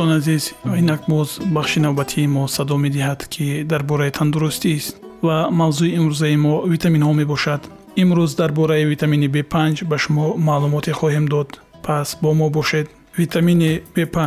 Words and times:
дӯстон 0.00 0.16
азиз 0.18 0.44
инак 0.80 1.02
боз 1.08 1.28
бахши 1.56 1.80
навбатии 1.80 2.26
мо 2.34 2.48
садо 2.56 2.76
медиҳад 2.84 3.20
ки 3.32 3.64
дар 3.70 3.82
бораи 3.90 4.10
тандурустист 4.18 4.96
ва 5.26 5.36
мавзӯи 5.60 5.94
имрӯзаи 5.98 6.36
мо 6.44 6.54
витаминҳо 6.72 7.12
мебошад. 7.20 7.62
Имрӯз 8.02 8.30
дар 8.40 8.50
бораи 8.58 8.84
витамини 8.92 9.28
b5 9.34 9.84
ба 9.90 9.96
шумо 10.02 10.26
маълумоте 10.48 10.92
хоҳем 11.00 11.26
дод. 11.32 11.48
Пас 11.84 12.08
бо 12.22 12.30
мо 12.40 12.48
бошед 12.56 12.86
витамини 13.20 13.72
b5 13.94 14.20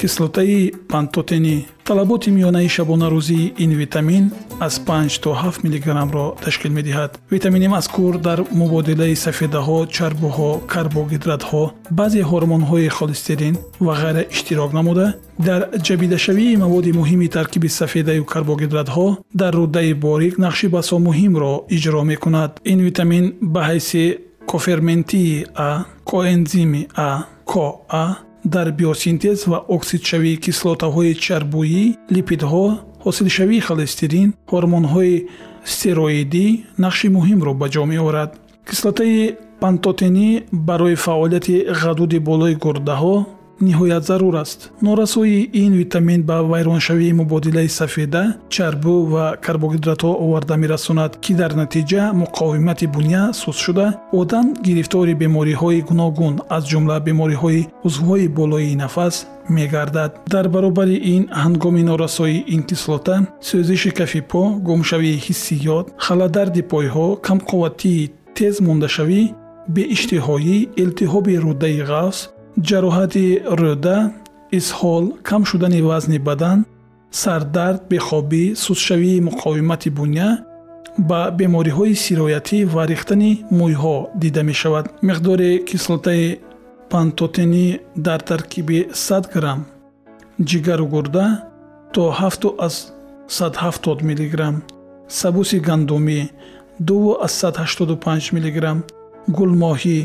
кислотаи 0.00 0.72
пантотени. 0.88 1.66
Талаботи 1.84 2.30
миёнаи 2.30 2.68
шабонарӯзии 2.76 3.52
ин 3.64 3.70
витамин 3.82 4.30
аз 4.60 4.74
5 4.86 5.20
то 5.22 5.30
7 5.34 6.04
мгро 6.04 6.36
ташкил 6.44 6.72
медиҳад. 6.72 7.18
Витамини 7.30 7.68
мазкур 7.68 8.18
дар 8.18 8.44
мубодилаи 8.52 9.16
сафедаҳо 9.16 9.78
чарбуҳо 9.96 10.50
карбогидратҳо 10.72 11.62
баъзе 11.90 12.22
ҳормонҳои 12.30 12.88
холестерин 12.96 13.54
ва 13.80 13.94
ғайра 14.00 14.22
иштирок 14.34 14.72
намуда 14.78 15.06
дар 15.38 15.60
ҷабидашавии 15.86 16.56
маводи 16.56 16.92
муҳими 17.00 17.28
таркиби 17.36 17.68
сафедаю 17.68 18.24
карбогидратҳо 18.32 19.06
дар 19.40 19.52
рӯдаи 19.60 19.92
борик 20.06 20.34
нақши 20.44 20.66
басо 20.76 20.96
муҳимро 21.08 21.52
иҷро 21.76 22.02
мекунад. 22.12 22.50
Ин 22.72 22.78
витамин 22.88 23.24
ба 23.54 23.60
ҳайси 23.68 24.04
коферментии 24.52 25.46
а 25.68 25.70
коэнзими 26.10 26.82
а 27.06 27.08
коа 27.52 28.27
дар 28.44 28.72
биосинтез 28.72 29.38
ва 29.50 29.58
оксидшавии 29.76 30.40
кислотаҳои 30.44 31.14
чарбӯӣ 31.24 31.84
липидҳо 32.14 32.66
ҳосилшавии 33.04 33.64
холестерин 33.68 34.28
ҳормонҳои 34.52 35.16
стероидӣ 35.72 36.46
нақши 36.84 37.06
муҳимро 37.16 37.52
ба 37.60 37.66
ҷо 37.74 37.84
меорад. 37.92 38.30
Кислотаи 38.68 39.34
пантотенӣ 39.60 40.28
барои 40.68 40.96
фаъолияти 41.04 41.56
ғадуди 41.82 42.18
болои 42.28 42.54
гурдаҳо 42.64 43.16
ниҳоят 43.60 44.04
зарур 44.10 44.34
аст. 44.36 44.70
Норасоии 44.82 45.50
ин 45.52 45.72
витамин 45.72 46.22
ба 46.22 46.42
вайроншавии 46.42 47.12
мубодилаи 47.12 47.68
сафеда 47.68 48.22
чарбу 48.48 48.94
ва 49.12 49.36
карбогидратҳо 49.44 50.12
оварда 50.24 50.56
мерасонад 50.56 51.12
ки 51.24 51.32
дар 51.34 51.52
натиҷа 51.62 52.02
муқовимати 52.22 52.86
буня 52.86 53.32
суст 53.32 53.60
шуда 53.64 53.86
одам 54.12 54.46
гирифтори 54.66 55.14
бемориҳои 55.22 55.84
гуногун 55.88 56.34
аз 56.56 56.62
ҷумла 56.70 56.96
бемориҳои 57.08 57.66
узвҳои 57.86 58.28
болоии 58.28 58.76
нафас 58.76 59.26
мегардад. 59.56 60.10
Дар 60.34 60.46
баробари 60.48 60.96
ин 61.14 61.22
ҳангоми 61.42 61.82
норасоии 61.90 62.44
ин 62.54 62.62
кислота 62.62 63.16
сӯзиши 63.48 63.90
кафи 63.98 64.20
по 64.30 64.42
гумшавии 64.66 65.22
ҳиссиёт 65.26 65.86
халадарди 66.04 66.62
пойҳо 66.72 67.06
камқувватии 67.28 68.10
тез 68.36 68.54
мондашавӣ 68.66 69.22
беиштиҳоӣ 69.74 70.56
илтиҳоби 70.82 71.34
рӯдаи 71.44 71.80
ғафз 71.90 72.20
ҷароҳати 72.66 73.26
рӯда 73.60 73.98
изҳол 74.58 75.04
кам 75.28 75.42
шудани 75.50 75.80
вазни 75.88 76.18
бадан 76.28 76.58
сардард 77.22 77.80
бехобӣ 77.90 78.44
сустшавии 78.64 79.24
муқовимати 79.28 79.90
буня 79.98 80.28
ба 81.08 81.20
бемориҳои 81.38 81.94
сироятӣ 82.04 82.58
ва 82.74 82.82
рехтани 82.92 83.32
мӯйҳо 83.58 83.96
дида 84.22 84.42
мешавад. 84.50 84.84
Миқдори 85.08 85.50
кислотаи 85.68 86.26
пантотенӣ 86.90 87.66
дар 88.06 88.20
таркиби 88.30 88.78
100 88.92 89.32
грамм 89.34 89.60
ҷигару 90.48 90.86
гурда 90.94 91.26
то 91.94 92.02
7 92.20 92.54
аз 92.66 92.74
170 93.28 94.02
мг 94.08 94.34
сабуси 95.08 95.58
гандумӣ 95.68 96.20
2 96.80 97.24
аз 97.24 97.32
185 97.44 98.32
мг 98.36 98.56
гулмоҳӣ 99.36 99.98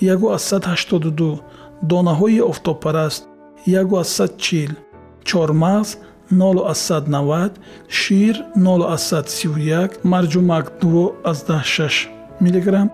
1 0.00 0.34
аз 0.36 0.42
182 0.42 1.40
донаҳои 1.82 2.40
офтобпараст 2.40 3.22
140 3.66 4.76
чормағз 5.24 5.88
090 6.30 7.50
шир 7.88 8.44
031 8.56 9.90
марҷумак 10.04 10.72
26 10.82 12.08
мг 12.40 12.90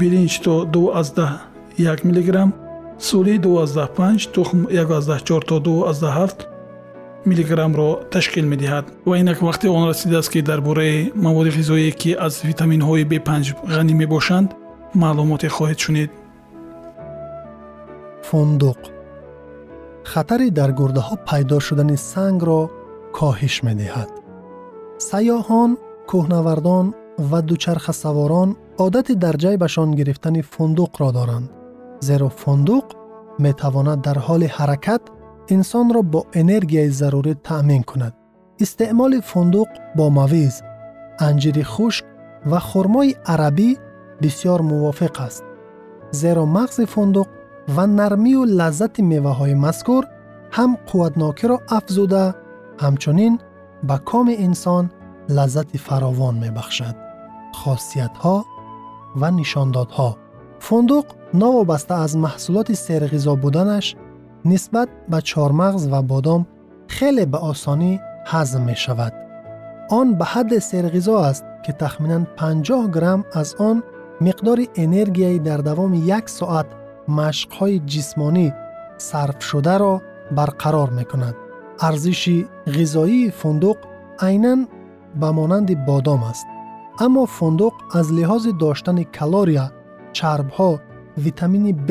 биринҷ 0.00 0.32
то 0.44 0.54
21 0.72 2.04
мг 2.08 2.52
сӯли 2.98 3.34
25 3.38 4.32
тухм 4.34 4.58
14 4.70 5.40
то 5.48 5.60
27 5.60 6.52
милиграммро 7.26 8.00
ташкил 8.10 8.46
медиҳад. 8.52 8.84
Ва 9.06 9.18
инак 9.18 9.38
вақте 9.42 9.68
он 9.68 9.88
расидааст 9.88 10.30
ки 10.32 10.40
дар 10.42 10.60
бораи 10.60 11.12
маводи 11.14 11.50
ғизоие 11.50 11.92
ки 11.92 12.10
аз 12.26 12.42
витаминҳои 12.42 13.04
b5 13.10 13.28
ғанӣ 13.74 13.94
мебошанд 13.94 14.48
маълумоте 14.94 15.48
хоҳед 15.48 15.78
шунид 15.84 16.10
фундуқ 18.28 18.80
хатари 20.12 20.48
дар 20.58 20.70
гурдаҳо 20.80 21.14
пайдо 21.28 21.56
шудани 21.66 21.96
сангро 22.12 22.60
коҳиш 23.18 23.56
медиҳад 23.66 24.10
сайёҳон 25.10 25.70
кӯҳнавардон 26.10 26.86
ва 27.30 27.38
дучархасаворон 27.48 28.48
одати 28.84 29.14
дар 29.24 29.34
ҷайбашон 29.44 29.88
гирифтани 29.98 30.42
фундуқро 30.52 31.08
доранд 31.18 31.46
зеро 32.08 32.28
фундуқ 32.40 32.86
метавонад 33.44 33.98
дар 34.06 34.18
ҳоли 34.26 34.48
ҳаракат 34.56 35.02
инсонро 35.54 36.00
бо 36.12 36.20
энергияи 36.40 36.90
зарурӣ 37.00 37.34
таъмин 37.48 37.82
кунад 37.90 38.14
истеъмоли 38.64 39.20
фундуқ 39.30 39.68
бо 39.96 40.04
мавиз 40.18 40.54
анҷири 41.28 41.64
хушк 41.72 42.04
ва 42.50 42.60
хурмои 42.68 43.10
арабӣ 43.32 43.70
бисьёр 44.22 44.60
мувофиқ 44.70 45.16
аст 45.26 45.44
зеро 46.20 46.44
мағзи 46.56 46.84
фундуқ 46.94 47.28
ва 47.68 47.86
нармию 47.86 48.42
лаззати 48.58 49.02
меваҳои 49.12 49.54
мазкур 49.54 50.04
ҳам 50.56 50.70
қувватнокиро 50.88 51.56
афзуда 51.78 52.24
ҳамчунин 52.82 53.34
ба 53.88 53.96
коми 54.10 54.34
инсон 54.46 54.84
лаззати 55.36 55.78
фаровон 55.86 56.34
мебахшад 56.44 56.96
хосиятҳо 57.60 58.36
ва 59.20 59.28
нишондодҳо 59.38 60.10
фундуқ 60.66 61.06
новобаста 61.42 61.94
аз 62.04 62.12
маҳсулоти 62.24 62.74
серғизо 62.86 63.32
буданаш 63.44 63.86
нисбат 64.50 64.90
ба 65.10 65.18
чормағз 65.30 65.82
ва 65.92 66.00
бодом 66.10 66.42
хеле 66.94 67.24
ба 67.32 67.38
осонӣ 67.50 67.92
ҳазм 68.30 68.62
мешавад 68.70 69.12
он 69.98 70.06
ба 70.18 70.26
ҳадде 70.32 70.58
серғизо 70.70 71.14
аст 71.30 71.44
ки 71.64 71.72
тахминан 71.82 72.24
50 72.38 72.94
грамм 72.96 73.20
аз 73.40 73.48
он 73.68 73.76
миқдори 74.26 74.66
энергияи 74.84 75.38
дар 75.48 75.60
давоми 75.68 75.98
як 76.18 76.28
соат 76.38 76.68
машқҳои 77.08 77.76
ҷисмонӣ 77.92 78.48
сарфшударо 79.08 79.94
барқарор 80.36 80.88
мекунад. 80.98 81.36
Арзиши 81.88 82.38
ғизоии 82.76 83.32
фундуқ 83.40 83.78
айнан 84.26 84.60
ба 85.20 85.28
монанди 85.38 85.74
бодом 85.88 86.22
аст. 86.30 86.46
Аммо 87.04 87.24
фундуқ 87.36 87.74
аз 87.98 88.06
лиҳози 88.16 88.52
доштани 88.62 89.04
калория 89.16 89.66
чарбҳо 90.16 90.70
витамини 91.24 91.72
б 91.88 91.90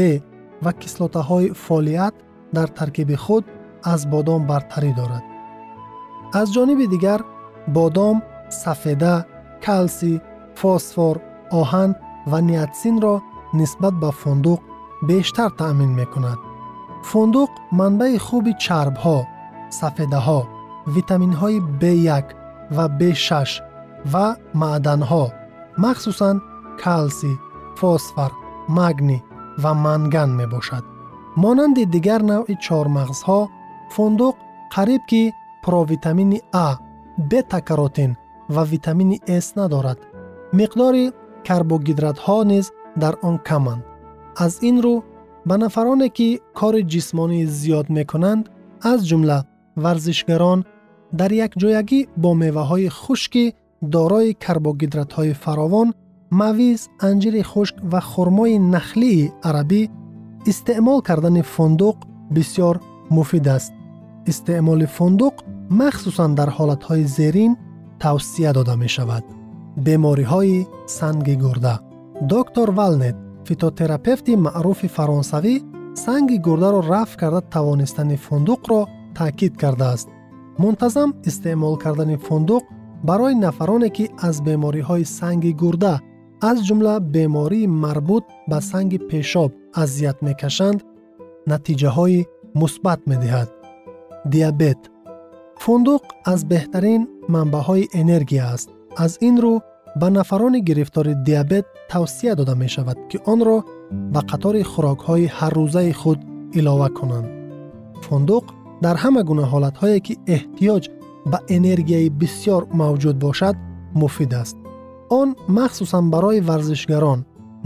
ва 0.63 0.71
кислотаҳои 0.81 1.53
фолиат 1.65 2.15
дар 2.55 2.67
таркиби 2.77 3.15
худ 3.23 3.43
аз 3.93 4.01
бодом 4.13 4.41
бартарӣ 4.51 4.91
дорад. 4.99 5.23
Аз 6.39 6.47
ҷониби 6.55 6.85
дигар 6.93 7.21
бодом 7.75 8.17
сафеда 8.61 9.15
калсий 9.65 10.17
фосфор 10.59 11.15
оҳан 11.61 11.91
ва 12.31 12.39
ниатсинро 12.49 13.15
нисбат 13.59 13.95
ба 14.03 14.11
фундуқ 14.21 14.61
бештар 15.07 15.51
таъмин 15.59 15.91
мекунад. 15.99 16.39
фундуқ 17.09 17.51
манбаи 17.79 18.17
хуби 18.25 18.53
чарбҳо 18.63 19.17
сафедаҳо 19.79 20.39
витаминҳои 20.95 21.57
b1 21.81 22.25
ва 22.75 22.85
b6 22.99 23.31
ва 24.13 24.27
маъданҳо 24.61 25.25
махсусан 25.83 26.37
калсий 26.83 27.35
фосфор 27.79 28.31
магни 28.77 29.19
ва 29.63 29.71
манган 29.85 30.29
мебошад. 30.39 30.83
монанди 31.43 31.83
дигар 31.95 32.21
навъи 32.31 32.55
чормағзҳо 32.65 33.39
фундуқ 33.93 34.35
қариб 34.73 35.01
ки 35.09 35.23
провитамини 35.65 36.39
а 36.65 36.67
бета-каротин 37.29 38.11
ва 38.55 38.63
витамини 38.73 39.17
с 39.45 39.47
надорад. 39.59 39.99
миқдори 40.59 41.05
карбогидратҳо 41.47 42.37
низ 42.51 42.65
дар 43.01 43.13
он 43.27 43.35
каманд 43.49 43.83
аз 44.35 44.53
ин 44.69 44.77
рӯ 44.85 44.95
ба 45.45 45.55
нафароне 45.57 46.09
ки 46.17 46.29
кори 46.59 46.81
ҷисмонӣ 46.91 47.41
зиёд 47.59 47.87
мекунанд 47.97 48.43
аз 48.91 48.99
ҷумла 49.09 49.39
варзишгарон 49.83 50.59
дар 51.19 51.31
якҷоягӣ 51.47 51.99
бо 52.21 52.29
меваҳои 52.43 52.89
хушкӣ 53.01 53.45
дорои 53.93 54.37
карбогидратҳои 54.45 55.33
фаровон 55.43 55.89
мавиз 56.41 56.81
анҷири 57.07 57.43
хушк 57.51 57.75
ва 57.91 58.01
хурмои 58.11 58.55
нахлии 58.73 59.31
арабӣ 59.49 59.81
истеъмол 60.51 60.99
кардани 61.07 61.43
фундуқ 61.53 61.97
бисёр 62.35 62.75
муфид 63.15 63.47
аст 63.57 63.73
истеъмоли 64.31 64.87
фундуқ 64.97 65.35
махсусан 65.79 66.31
дар 66.39 66.49
ҳолатҳои 66.57 67.03
зерин 67.17 67.51
тавсия 68.03 68.51
дода 68.57 68.75
мешавад 68.83 69.23
бемориҳои 69.85 70.57
санги 70.97 71.35
гурда 71.43 71.75
доктор 72.33 72.67
валнет 72.79 73.17
фитотерапевти 73.47 74.33
маъруфи 74.45 74.87
фаронсавӣ 74.95 75.55
санги 76.03 76.37
гурдаро 76.45 76.81
рафъ 76.91 77.17
карда 77.21 77.41
тавонистани 77.53 78.17
фундуқро 78.25 78.79
таъкид 79.17 79.53
кардааст. 79.61 80.07
Мунтазам 80.59 81.09
истеъмол 81.29 81.75
кардани 81.83 82.17
фундуқ 82.25 82.63
барои 83.07 83.35
нафароне 83.35 83.89
ки 83.89 84.05
аз 84.27 84.35
бемориҳои 84.47 85.05
санги 85.05 85.53
гурда 85.61 85.95
аз 86.49 86.57
ҷумла 86.67 86.95
бемории 87.13 87.67
марбут 87.83 88.25
ба 88.49 88.59
санги 88.69 88.99
пешоб 89.09 89.51
азият 89.81 90.17
мекашанд 90.27 90.79
натиҷаҳои 91.51 92.25
мусбат 92.59 92.99
медиҳад. 93.11 93.49
Диабет. 94.33 94.81
Фундуқ 95.63 96.03
аз 96.33 96.39
беҳтарин 96.51 97.01
манбаъҳои 97.33 97.89
энергия 98.01 98.45
аст. 98.55 98.69
Аз 99.03 99.11
ин 99.27 99.35
рӯ 99.43 99.53
ба 99.95 100.09
нафарони 100.09 100.59
гирифтори 100.61 101.13
диабет 101.27 101.65
тавсия 101.89 102.35
дода 102.35 102.55
мешавад 102.55 102.97
ки 103.09 103.17
онро 103.33 103.57
ба 104.13 104.21
қатори 104.31 104.63
хӯрокҳои 104.71 105.31
ҳаррӯзаи 105.37 105.91
худ 106.01 106.19
илова 106.59 106.89
кунанд 106.97 107.27
фундуқ 108.05 108.45
дар 108.83 108.95
ҳама 109.03 109.21
гуна 109.29 109.45
ҳолатҳое 109.51 109.99
ки 110.05 110.13
эҳтиёҷ 110.35 110.83
ба 111.31 111.37
энергияи 111.57 112.09
бисьёр 112.19 112.61
мавҷуд 112.81 113.15
бошад 113.25 113.55
муфид 114.01 114.33
аст 114.41 114.57
он 115.19 115.29
махсусан 115.57 116.05
барои 116.13 116.39
варзишгарон 116.49 117.19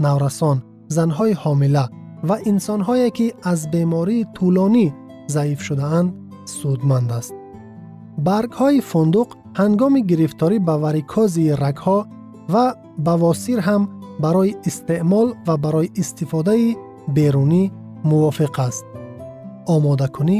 наврасон 0.04 0.56
занҳои 0.96 1.34
ҳомила 1.42 1.84
ва 2.28 2.36
инсонҳое 2.50 3.08
ки 3.16 3.26
аз 3.52 3.60
бемории 3.72 4.28
тӯлонӣ 4.36 4.86
заиф 5.34 5.60
шудаанд 5.66 6.08
судманд 6.58 7.10
аст 7.18 7.34
баргҳои 8.26 8.80
фундуқ 8.90 9.28
ҳангоми 9.60 10.00
гирифторӣ 10.10 10.56
ба 10.68 10.74
варикози 10.84 11.44
рагҳо 11.64 11.98
ва 12.52 12.64
бавосир 13.06 13.60
ҳам 13.68 13.82
барои 14.24 14.56
истеъмол 14.68 15.28
ва 15.46 15.54
барои 15.64 15.92
истифодаи 16.02 16.76
берунӣ 17.16 17.62
мувофиқ 18.10 18.56
аст 18.68 18.84
омодакунӣ 19.74 20.38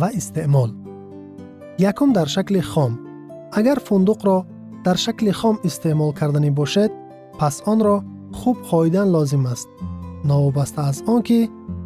ва 0.00 0.08
истеъмол 0.20 0.70
якум 1.90 2.10
дар 2.18 2.28
шакли 2.34 2.60
хом 2.72 2.92
агар 3.58 3.78
фундуқро 3.86 4.36
дар 4.84 4.96
шакли 5.04 5.32
хом 5.40 5.56
истеъмол 5.68 6.10
карданӣ 6.18 6.50
бошед 6.60 6.92
пас 7.38 7.56
онро 7.72 7.96
хуб 8.38 8.58
хоидан 8.68 9.08
лозим 9.14 9.44
аст 9.54 9.68
новобаста 10.30 10.80
аз 10.90 10.96
он 11.12 11.20
ки 11.28 11.38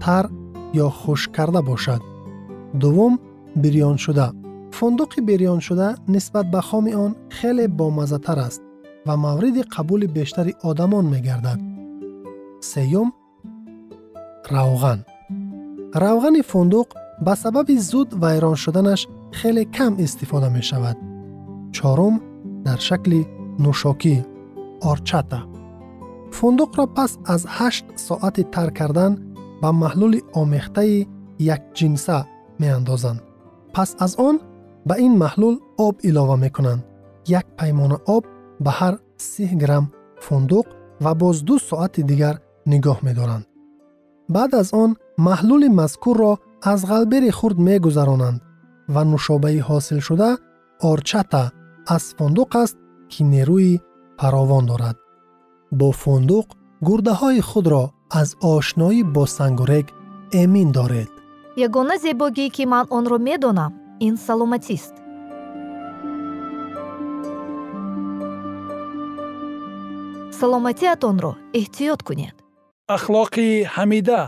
тар 0.02 0.24
ё 0.84 0.88
хушк 1.00 1.30
карда 1.36 1.60
бошад 1.70 2.02
дуввум 2.80 3.14
бирёншуда 3.62 4.26
фундуқи 4.76 5.20
бирёншуда 5.28 5.88
нисбат 6.14 6.46
ба 6.54 6.60
хоми 6.68 6.92
он 7.04 7.12
хеле 7.36 7.64
бомаззатар 7.78 8.38
аст 8.48 8.62
ва 9.06 9.16
мавриди 9.16 9.62
қабули 9.74 10.06
бештари 10.06 10.54
одамон 10.62 11.10
мегардад 11.10 11.60
сеюм 12.60 13.12
равған 14.50 15.02
равғани 16.02 16.42
фундуқ 16.50 16.94
ба 17.20 17.34
сабаби 17.36 17.78
зуд 17.78 18.14
вайрон 18.22 18.56
шуданаш 18.56 19.06
хеле 19.38 19.64
кам 19.64 19.98
истифода 20.04 20.50
мешавад 20.50 20.96
чорум 21.72 22.14
дар 22.66 22.78
шакли 22.88 23.20
нӯшокӣ 23.62 24.14
орчата 24.90 25.40
фундуқро 26.36 26.84
пас 26.96 27.12
аз 27.34 27.42
ҳашт 27.56 27.86
соати 28.06 28.42
тар 28.54 28.70
кардан 28.78 29.12
ба 29.62 29.70
маҳлули 29.82 30.20
омехтаи 30.40 31.08
якҷинса 31.54 32.18
меандозанд 32.60 33.20
пас 33.74 33.90
аз 34.04 34.12
он 34.28 34.36
ба 34.88 34.94
ин 35.06 35.12
маҳлул 35.22 35.54
об 35.86 35.94
илова 36.08 36.36
мекунанд 36.44 36.82
як 37.40 37.46
паймона 37.58 37.98
об 38.14 38.24
ба 38.64 38.72
ҳар 38.78 38.94
си 39.28 39.44
грамм 39.62 39.86
фундуқ 40.24 40.66
ва 41.04 41.12
боз 41.22 41.36
ду 41.48 41.54
соати 41.68 42.02
дигар 42.10 42.36
нигоҳ 42.72 42.98
медоранд. 43.06 43.44
Баъд 44.34 44.50
аз 44.60 44.68
он 44.82 44.90
маҳлули 45.26 45.68
мазкурро 45.80 46.32
аз 46.72 46.80
ғалбери 46.90 47.30
хурд 47.38 47.58
мегузаронанд 47.68 48.38
ва 48.94 49.02
нушобаи 49.12 49.58
ҳосилшуда 49.68 50.30
орчата 50.90 51.44
аз 51.94 52.04
фундуқ 52.16 52.50
аст 52.62 52.76
ки 53.10 53.20
нерӯи 53.32 53.80
фаровон 54.20 54.64
дорад. 54.70 54.96
Бо 55.78 55.88
фундуқ 56.02 56.46
гурдаҳои 56.86 57.40
худро 57.50 57.84
аз 58.20 58.28
ошноӣ 58.54 59.00
бо 59.14 59.22
сангурег 59.36 59.86
эмин 60.42 60.68
доред. 60.78 61.10
Ягона 61.66 61.96
зебогӣ 62.04 62.46
ки 62.56 62.64
ман 62.72 62.86
онро 62.96 63.18
медонам 63.28 63.72
ин 64.06 64.14
саломатист 64.26 64.94
саломатиатонро 70.42 71.32
эҳтиёт 71.60 72.00
кунед. 72.08 72.36
Ахлоқи 72.96 73.48
ҳамида. 73.74 74.22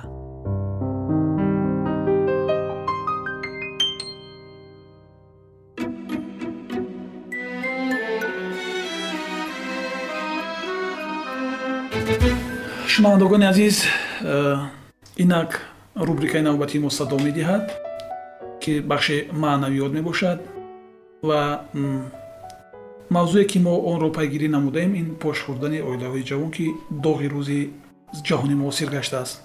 Шунавандагони 12.92 13.46
азиз 13.52 13.76
э, 14.22 14.56
инак 15.22 15.50
рубрикаи 16.06 16.42
навбатии 16.48 16.78
мо 16.84 16.90
садо 16.98 17.16
медиҳад 17.26 17.64
ки 18.62 18.72
бахши 18.90 19.16
маънавиёт 19.42 19.92
мебошад 19.98 20.38
ва 21.28 21.40
мавзӯе 23.10 23.44
ки 23.50 23.58
мо 23.58 23.74
онро 23.92 24.10
пайгирӣ 24.10 24.48
намудаем 24.48 24.94
ин 24.94 25.08
пош 25.22 25.38
хӯрдани 25.46 25.78
оилаҳои 25.88 26.24
ҷавон 26.30 26.50
ки 26.56 26.66
доғи 27.04 27.28
рӯзи 27.34 27.60
ҷаҳони 28.28 28.54
муосир 28.62 28.88
гаштааст 28.90 29.36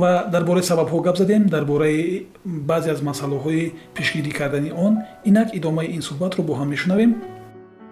ва 0.00 0.28
дар 0.32 0.44
бораи 0.44 0.62
сабабҳо 0.62 1.00
гап 1.02 1.16
задем 1.16 1.42
дар 1.46 1.64
бораи 1.64 2.26
баъзе 2.44 2.90
аз 2.90 3.00
масъалаҳои 3.02 3.72
пешгирӣ 3.94 4.30
кардани 4.30 4.70
он 4.72 4.92
инак 5.24 5.48
идомаи 5.58 5.88
ин 5.96 6.02
суҳбатро 6.08 6.42
бо 6.42 6.52
ҳам 6.54 6.68
мешунавем. 6.74 7.12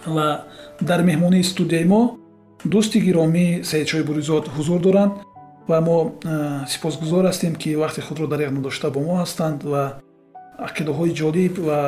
Ва 0.07 0.45
дар 0.81 1.01
меҳмонии 1.03 1.43
студияи 1.43 1.85
мо 1.85 2.03
дӯсти 2.73 2.99
гиромӣ 3.07 3.47
саидшои 3.71 4.03
буризод 4.03 4.45
ҳузур 4.57 4.81
доранд 4.87 5.13
ва 5.69 5.79
мо 5.81 5.97
сипосгузор 6.73 7.25
ҳастем 7.31 7.55
ки 7.63 7.71
вақти 7.83 8.01
худро 8.07 8.27
дариқ 8.33 8.51
надошта 8.51 8.91
бо 8.91 9.01
мо 9.09 9.15
ҳастанд 9.23 9.59
ва 9.73 9.83
ақидаҳои 10.69 11.13
ҷолиб 11.21 11.55
ва 11.69 11.79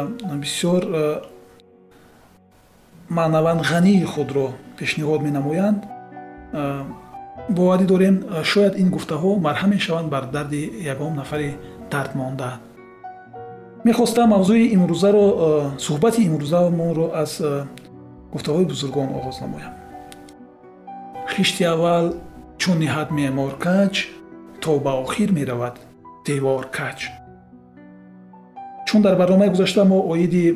бисёр 0.42 0.82
маънаван 3.10 3.60
ғании 3.70 4.04
худро 4.04 4.46
пешниҳод 4.78 5.20
менамоянд. 5.22 5.80
Боварӣ 7.56 7.86
дорем 7.86 8.16
шояд 8.42 8.74
ин 8.82 8.88
гуфтаҳо 8.90 9.30
марҳам 9.46 9.70
мешаванд 9.70 10.08
бар 10.10 10.24
дарди 10.36 10.62
ягон 10.92 11.14
нафари 11.14 11.56
дардмонда 11.90 12.50
мехостам 13.84 14.28
мавзӯи 14.34 14.64
имрӯзаро 14.76 15.24
суҳбати 15.86 16.20
имрӯзамонро 16.28 17.06
аз 17.22 17.32
гуфтаҳои 18.32 18.64
бузургон 18.72 19.08
оғоз 19.18 19.36
намоям. 19.42 19.74
Хишти 21.32 21.64
аввал 21.64 22.06
чун 22.58 22.76
ниҳад 22.84 23.08
меъмор 23.18 23.52
каҷ 23.66 23.94
то 24.62 24.70
ба 24.84 24.92
охир 25.04 25.30
меравад 25.38 25.76
девор 26.26 26.64
каҷ 26.78 26.98
чун 28.86 29.00
дар 29.02 29.14
барномаи 29.16 29.48
гузашта 29.54 29.84
мо 29.84 29.98
оиди 30.12 30.46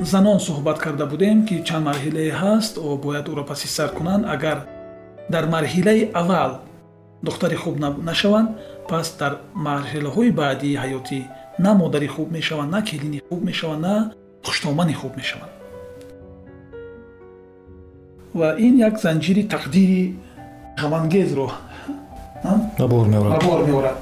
занон 0.00 0.38
суҳбат 0.40 0.78
карда 0.78 1.06
будем 1.06 1.46
ки 1.46 1.62
чанд 1.64 1.84
марҳилае 1.88 2.32
ҳаст 2.42 2.74
бояд 3.04 3.26
ӯро 3.28 3.44
паси 3.50 3.68
сар 3.68 3.90
кунанд. 3.96 4.24
Агар 4.34 4.58
дар 5.30 5.44
марҳилаи 5.46 6.10
аввал 6.20 6.52
духтари 7.22 7.56
хуб 7.56 7.76
нашаванд 8.10 8.48
пас 8.88 9.16
дар 9.20 9.32
марҳилаҳои 9.54 10.30
баъдии 10.40 10.76
ҳаётӣ 10.82 11.20
на 11.58 11.74
модари 11.74 12.08
хуб 12.08 12.28
мешаванд 12.30 12.70
на 12.70 12.82
келини 12.82 13.22
хуб 13.28 13.40
мешаванд 13.44 13.80
на 13.80 14.12
хуштомани 14.44 14.94
хуб 14.94 15.16
мешаванд. 15.16 15.52
Ва 18.34 18.48
ин 18.58 18.74
як 18.78 18.94
занҷири 18.98 19.42
тақдири 19.54 20.02
ғамангезро 20.82 21.48
ба 22.78 22.86
бор 22.88 23.06
меорад. 23.66 23.96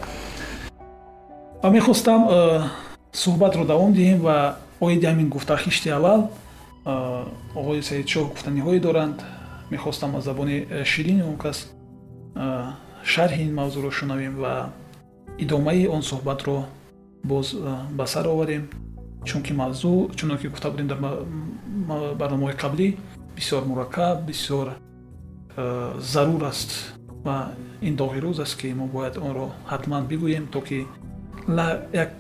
Ва 1.63 1.71
мехостам 1.71 2.21
суҳбатро 3.13 3.65
давом 3.65 3.93
диҳем 3.93 4.21
ва 4.21 4.57
оиди 4.85 5.07
ҳамин 5.07 5.29
гуфта 5.29 5.57
хишти 5.57 5.89
аввал 5.91 6.23
оғои 7.61 7.83
саидшоҳ 7.89 8.25
гуфтаниҳое 8.33 8.81
доранд 8.81 9.19
мехостам 9.71 10.17
аз 10.17 10.25
забони 10.25 10.57
ширини 10.85 11.23
он 11.23 11.37
кас 11.45 11.59
шарҳи 13.13 13.43
ин 13.47 13.53
мавзӯъро 13.61 13.91
шунавем 13.99 14.35
ва 14.43 14.55
идомаи 15.45 15.87
он 15.97 16.03
суҳбатро 16.11 16.59
боз 17.25 17.47
ба 17.99 18.07
сар 18.07 18.27
оварем 18.27 18.65
чунки 19.25 19.53
мавзӯъ 19.53 20.15
чуно 20.19 20.35
ки 20.41 20.47
гуфта 20.49 20.71
будем 20.71 20.89
дар 20.93 20.99
барномаҳои 22.21 22.57
қаблӣ 22.63 22.87
бисёр 23.37 23.63
мураккаб 23.71 24.17
бисёр 24.31 24.67
зарур 26.13 26.43
аст 26.53 26.71
ва 27.25 27.37
ин 27.89 27.95
доғи 28.01 28.19
рӯз 28.25 28.39
аст 28.45 28.55
ки 28.61 28.69
мо 28.81 28.87
бояд 28.87 29.15
онро 29.19 29.47
ҳатман 29.73 30.03
бигӯем 30.11 30.47
то 30.53 30.61
ки 30.61 30.79
як 32.05 32.13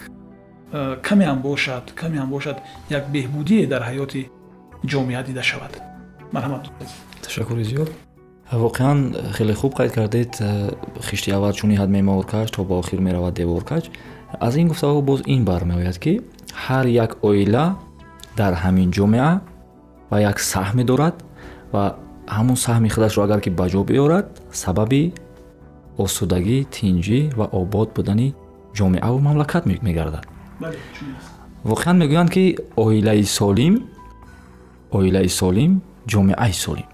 каме 1.07 1.25
ҳам 1.31 1.41
бошад 1.49 1.85
каме 2.00 2.17
ҳам 2.21 2.31
бошад 2.37 2.57
як 2.99 3.05
беҳбудие 3.14 3.67
дар 3.73 3.83
ҳаёти 3.88 4.23
ҷомеа 4.91 5.23
дида 5.29 5.43
шавад. 5.50 5.73
Марҳамат. 6.35 6.64
Ташаккури 7.25 7.64
зиёд. 7.71 7.91
Воқеан 8.52 8.99
хеле 9.37 9.55
хуб 9.55 9.73
қайд 9.79 9.93
кардед 9.97 10.33
хишти 11.09 11.31
аввал 11.31 11.52
чуни 11.52 11.76
ҳад 11.81 11.91
меморкаш 11.97 12.50
то 12.50 12.64
ба 12.64 12.75
охир 12.83 13.00
меравад 13.00 13.35
деворкач 13.35 13.85
аз 14.41 14.57
ин 14.57 14.69
гуфтаҳо 14.69 15.00
боз 15.02 15.21
ин 15.26 15.45
бармеояд 15.45 15.99
ки 16.05 16.21
ҳар 16.64 16.87
як 17.05 17.11
оила 17.29 17.64
дар 18.37 18.52
ҳамин 18.62 18.88
ҷомеа 18.97 19.41
ва 20.11 20.19
як 20.31 20.37
саҳме 20.52 20.85
дорад 20.91 21.14
ва 21.73 21.85
ҳамун 22.37 22.57
саҳми 22.67 22.88
худашро 22.95 23.23
агар 23.26 23.41
ки 23.45 23.50
ба 23.50 23.67
ҷо 23.73 23.81
биёрад 23.91 24.26
сабаби 24.62 25.02
осудагӣ 26.05 26.59
тинҷӣ 26.75 27.21
ва 27.38 27.47
обод 27.61 27.88
будани 27.97 28.29
ҷомеаву 28.79 29.19
мамлакат 29.26 29.64
мегардад 29.88 30.25
воқеан 31.64 31.97
мегӯянд 32.02 32.31
ки 32.35 32.45
оилаи 32.76 33.25
солим 33.38 33.75
оилаи 34.99 35.28
солим 35.28 35.73
ҷомеаи 36.12 36.52
солим. 36.64 36.88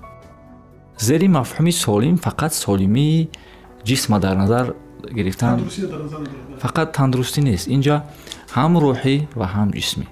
Зери 0.99 1.29
мафҳуми 1.29 1.73
солим 1.73 2.17
фақат 2.17 2.53
солимии 2.65 3.29
ҷисма 3.89 4.19
дар 4.21 4.37
назар 4.37 4.75
гирифтан. 5.17 5.57
Фақат 6.63 6.89
тандурустӣ 6.97 7.41
нест 7.49 7.67
инҷа 7.75 7.97
ҳам 8.57 8.73
рӯҳӣ 8.85 9.17
ва 9.39 9.47
ҳам 9.55 9.69
ҷисмӣ 9.77 10.07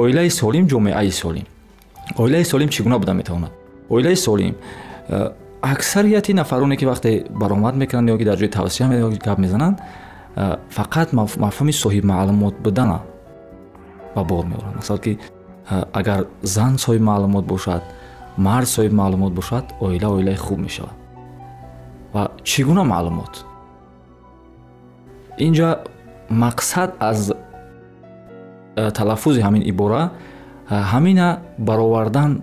оилаи 0.00 0.30
солим 0.30 0.64
ҷомеаи 0.72 1.12
солим. 1.22 1.46
Оилаи 2.22 2.44
солим 2.44 2.68
чӣ 2.68 2.82
гуна 2.82 2.98
буда 2.98 3.12
метавонад? 3.14 3.52
Оилаи 3.88 4.16
солим 4.16 4.54
э, 5.08 5.30
аксарияти 5.62 6.32
нафароне 6.32 6.76
ки 6.76 6.84
вақте 6.84 7.30
баромад 7.30 7.74
мекунанд 7.76 8.08
ё 8.10 8.18
ки 8.18 8.24
дар 8.24 8.38
ҷои 8.38 8.48
тавсия 8.48 8.86
гап 9.24 9.38
мезананд 9.38 9.78
фақат 10.36 11.12
мафҳуми 11.12 11.72
соҳибмаълумот 11.72 12.54
будана 12.64 13.00
ба 14.14 14.24
бор 14.24 14.44
меоранд. 14.44 14.76
Масалан 14.76 15.00
ки 15.00 15.18
агар 15.92 16.26
зан 16.42 16.76
соҳиби 16.78 17.04
маълумот 17.04 17.44
бошад 17.44 17.82
мард 18.38 18.66
соҳиби 18.66 18.94
маълумот 18.94 19.32
бошад 19.32 19.64
оила 19.80 20.08
оилаи 20.16 20.36
хуб 20.36 20.58
мешавад. 20.58 20.96
Ва 22.14 22.22
чӣ 22.44 22.62
гуна 22.64 22.84
маълумот? 22.84 23.44
Инҷа 25.38 25.68
мақсад 26.30 26.90
аз 27.00 27.32
талаффузи 28.98 29.40
ҳамин 29.40 29.62
ибора 29.72 30.10
ҳамина 30.92 31.38
баровардан 31.58 32.42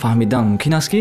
фаҳмидан 0.00 0.44
мумкин 0.50 0.72
аст 0.74 0.88
ки 0.92 1.00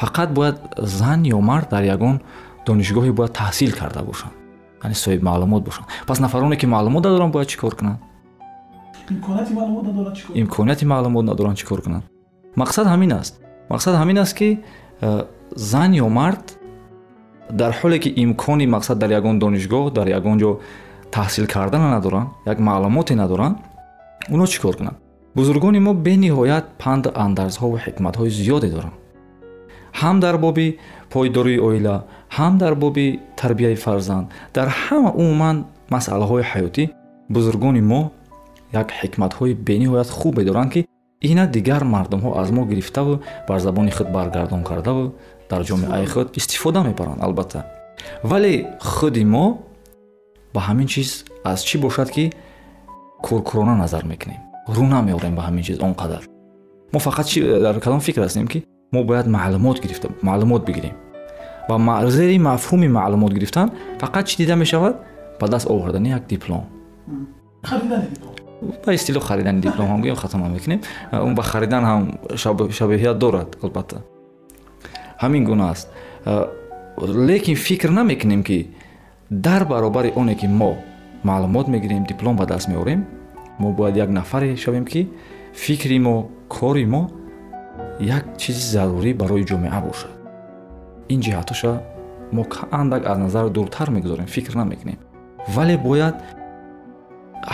фақат 0.00 0.28
бояд 0.38 0.56
зан 0.78 1.20
ё 1.36 1.40
мард 1.50 1.68
дар 1.70 1.82
ягон 1.82 2.20
донишгоҳе 2.66 3.12
бояд 3.12 3.32
таҳсил 3.32 3.72
карда 3.80 4.02
бошанд 4.02 4.39
яъне 4.84 5.22
маълумот 5.22 5.64
бошанд 5.64 5.86
пас 6.06 6.20
нафароне 6.20 6.56
ки 6.56 6.66
маълумот 6.66 7.04
надоранд 7.04 7.32
бояд 7.32 7.48
чӣ 7.48 7.58
кор 7.58 7.74
кунанд? 7.76 7.98
Имконияти 10.34 10.84
маълумот 10.84 11.24
надоранд 11.24 11.56
чӣ 11.58 11.66
кор 11.66 11.82
кунанд? 11.82 12.04
Мақсад 12.56 12.86
ҳамин 12.92 13.12
аст. 13.20 13.40
Мақсад 13.70 13.94
ҳамин 14.00 14.18
аст 14.18 14.34
ки 14.36 14.58
зан 15.56 15.92
ё 15.92 16.08
мард 16.08 16.44
дар 17.50 17.72
ҳоле 17.80 17.98
ки 17.98 18.10
имкони 18.24 18.66
мақсад 18.76 18.96
дар 19.02 19.10
ягон 19.10 19.38
донишгоҳ 19.38 19.92
дар 19.98 20.06
ягон 20.18 20.38
ҷо 20.42 20.50
таҳсил 21.16 21.46
кардана 21.46 21.88
надоранд 21.96 22.28
як 22.46 22.58
маълумоте 22.58 23.14
надоранд 23.14 23.56
оно 24.34 24.46
чӣ 24.46 24.58
кор 24.60 24.76
кунанд? 24.76 24.96
Бузургони 25.34 25.80
мо 25.86 25.92
бениҳоят 26.06 26.64
панд 26.82 27.04
андазҳо 27.24 27.66
ва 27.72 27.78
ҳикматҳои 27.86 28.30
зиёде 28.38 28.68
доранд 28.76 28.94
ҳам 30.00 30.20
дар 30.20 30.36
боби 30.38 30.78
пойдории 31.10 31.58
оила 31.58 32.04
ҳам 32.36 32.58
дар 32.58 32.74
боби 32.74 33.20
тарбияи 33.36 33.76
фарзанд. 33.76 34.26
Дар 34.54 34.68
ҳама 34.82 35.10
умуман 35.22 35.56
масъалаҳои 35.90 36.44
ҳаётӣ 36.52 36.84
бузургони 37.28 37.80
мо 37.80 38.10
як 38.72 38.88
ҳикматҳои 39.00 39.54
бениҳоят 39.68 40.08
хубе 40.18 40.44
доранд 40.44 40.70
ки 40.72 40.80
ина 41.20 41.46
дигар 41.46 41.82
мардумҳо 41.84 42.30
аз 42.40 42.50
мо 42.50 42.62
гирифтаву 42.70 43.20
бар 43.48 43.58
забони 43.60 43.90
худ 43.90 44.08
баргардон 44.16 44.62
кардаву 44.64 45.12
дар 45.50 45.62
ҷомеаи 45.68 46.06
худ 46.06 46.36
истифода 46.36 46.82
мебаранд 46.82 47.22
албатта. 47.22 47.64
Вале 48.22 48.52
худи 48.80 49.24
мо 49.24 49.58
ба 50.54 50.60
ҳамин 50.68 50.86
чиз 50.86 51.24
аз 51.44 51.60
чӣ 51.68 51.78
бошад 51.78 52.10
ки 52.10 52.32
куркурона 53.22 53.74
назар 53.76 54.04
мекунем? 54.04 54.40
Рӯ 54.68 54.84
намеорем 54.88 55.34
ба 55.34 55.42
ҳамин 55.48 55.62
чиз 55.62 55.78
он 55.80 55.92
қадар. 55.94 56.22
Мо 56.92 56.98
фақат 56.98 57.26
дар 57.62 57.80
кадом 57.80 58.00
фикр 58.00 58.22
ҳастем 58.22 58.46
ки 58.46 58.64
мо 58.92 59.04
бояд 59.04 59.26
маълумот 59.26 59.80
гирифта 59.80 60.08
маълумот 60.22 60.64
бигирем. 60.66 60.94
Ва 61.68 62.10
зери 62.10 62.38
мафҳуми 62.38 62.88
маълумот 62.88 63.32
гирифтан 63.34 63.70
фақат 63.98 64.24
чӣ 64.24 64.36
дида 64.36 64.56
мешавад? 64.56 64.96
Ба 65.40 65.48
даст 65.48 65.66
овардани 65.70 66.10
як 66.10 66.26
диплом. 66.26 66.64
Ба 68.86 68.94
истилоҳ 68.94 69.20
харидани 69.20 69.60
диплом 69.60 69.86
ҳам 69.88 70.00
гӯем 70.02 70.16
хато 70.16 70.38
намекунем 70.38 70.80
он 71.12 71.34
ба 71.34 71.42
харидан 71.42 71.84
ҳам 71.84 72.02
шабеҳият 72.78 73.18
дорад 73.18 73.56
албатта. 73.62 74.02
Ҳамин 75.22 75.44
гуна 75.44 75.70
аст. 75.70 75.88
Лекин 77.28 77.56
фикр 77.56 77.90
намекунем 77.90 78.42
ки 78.42 78.68
дар 79.30 79.64
баробари 79.64 80.12
оне 80.16 80.34
ки 80.34 80.46
мо 80.46 80.76
маълумот 81.24 81.68
мегирем 81.68 82.04
диплом 82.04 82.36
ба 82.36 82.46
даст 82.46 82.68
меорем 82.68 83.04
мо 83.58 83.72
бояд 83.72 83.96
як 83.96 84.10
нафаре 84.10 84.56
шавем 84.56 84.84
ки 84.84 85.08
фикри 85.54 85.98
мо 85.98 86.28
кори 86.48 86.86
мо 86.86 87.10
як 88.00 88.24
чизи 88.38 88.64
зарурӣ 88.74 89.14
барои 89.14 89.44
ҷомеа 89.44 89.80
бошад. 89.86 90.12
Ин 91.08 91.20
ҷиҳатоша 91.20 91.72
мо 92.32 92.44
андак 92.70 93.02
аз 93.06 93.18
назар 93.18 93.48
дуртар 93.48 93.90
мегузорем 93.90 94.26
фикр 94.26 94.54
намекунем. 94.54 94.98
Вале 95.48 95.76
бояд 95.76 96.16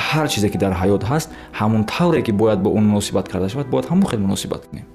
ҳар 0.08 0.28
чизе 0.28 0.48
ки 0.50 0.58
дар 0.58 0.72
ҳаёт 0.72 1.02
ҳаст 1.10 1.28
ҳамон 1.60 1.84
тавре 1.84 2.22
ки 2.22 2.32
бояд 2.32 2.60
бо 2.62 2.70
он 2.70 2.84
муносибат 2.84 3.28
карда 3.28 3.48
шавад 3.48 3.68
бояд 3.68 3.86
ҳамон 3.86 4.06
хел 4.10 4.20
муносибат 4.20 4.62
кунем. 4.68 4.86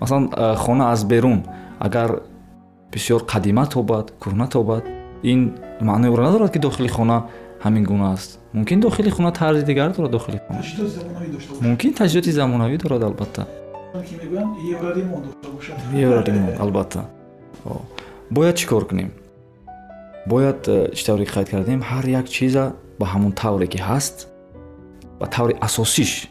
Масалан 0.00 0.30
хона 0.56 0.92
аз 0.92 1.04
берун. 1.04 1.44
Агар 1.78 2.20
бисёр 2.92 3.20
қадима 3.32 3.64
тобад 3.66 4.12
кӯҳна 4.22 4.48
тобад 4.48 4.84
ин 5.22 5.40
маъноеро 5.80 6.22
надорад 6.22 6.52
ки 6.52 6.58
дохили 6.58 6.88
хона 6.88 7.26
ҳамин 7.64 7.84
гуна 7.84 8.12
аст. 8.12 8.38
Мумкин 8.52 8.80
дохили 8.80 9.10
хона 9.10 9.32
тарзи 9.32 9.64
дигар 9.64 9.92
дорад 9.96 10.10
дохили 10.10 10.40
хона 10.46 10.62
мумкин 11.60 11.92
таҷҳиёти 11.94 12.30
замонавӣ 12.30 12.76
дорад 12.78 13.02
албатта. 13.02 13.46
Евраримон 15.92 16.54
албатта. 16.60 17.00
Бояд 18.30 18.56
чӣ 18.56 18.66
кор 18.66 18.84
кунем? 18.88 19.10
Бояд 20.26 20.68
э, 20.68 20.94
чӣ 20.94 21.02
тавре 21.06 21.24
қайд 21.24 21.48
кардем? 21.50 21.80
Ҳар 21.90 22.04
як 22.20 22.26
чиза 22.28 22.64
ба 23.00 23.06
ҳамон 23.06 23.32
тавре 23.32 23.66
ки 23.66 23.78
ҳаст 23.78 24.16
ба 25.20 25.26
таври 25.26 25.54
асосиш 25.60 26.28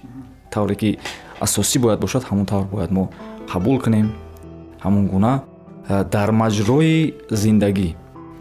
тавре 0.51 0.75
ки 0.75 0.99
асосӣ 1.45 1.79
бояд 1.79 1.99
бошад 1.99 2.23
ҳамон 2.29 2.45
тавр 2.45 2.65
бояд 2.75 2.91
мо 2.91 3.09
қабул 3.51 3.77
кунем. 3.83 4.07
Ҳамон 4.83 5.07
гуна 5.13 5.33
э, 5.89 6.03
дар 6.13 6.29
маҷрои 6.31 7.13
зиндагӣ 7.31 7.89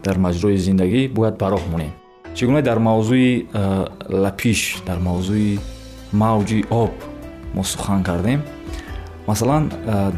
дар 0.05 0.17
маҷрои 0.25 0.57
зиндагӣ 0.57 1.01
бояд 1.17 1.35
ба 1.41 1.47
роҳ 1.53 1.63
монем 1.73 1.91
чӣ 2.37 2.45
гуна 2.45 2.61
дар 2.61 2.79
мавзӯи 2.89 3.31
лапиш 4.23 4.61
дар 4.87 4.99
мавзӯи 5.07 5.57
мавҷи 6.23 6.59
об 6.69 6.93
мо 7.55 7.63
сухан 7.63 8.03
кардем. 8.03 8.41
Масалан 9.27 9.63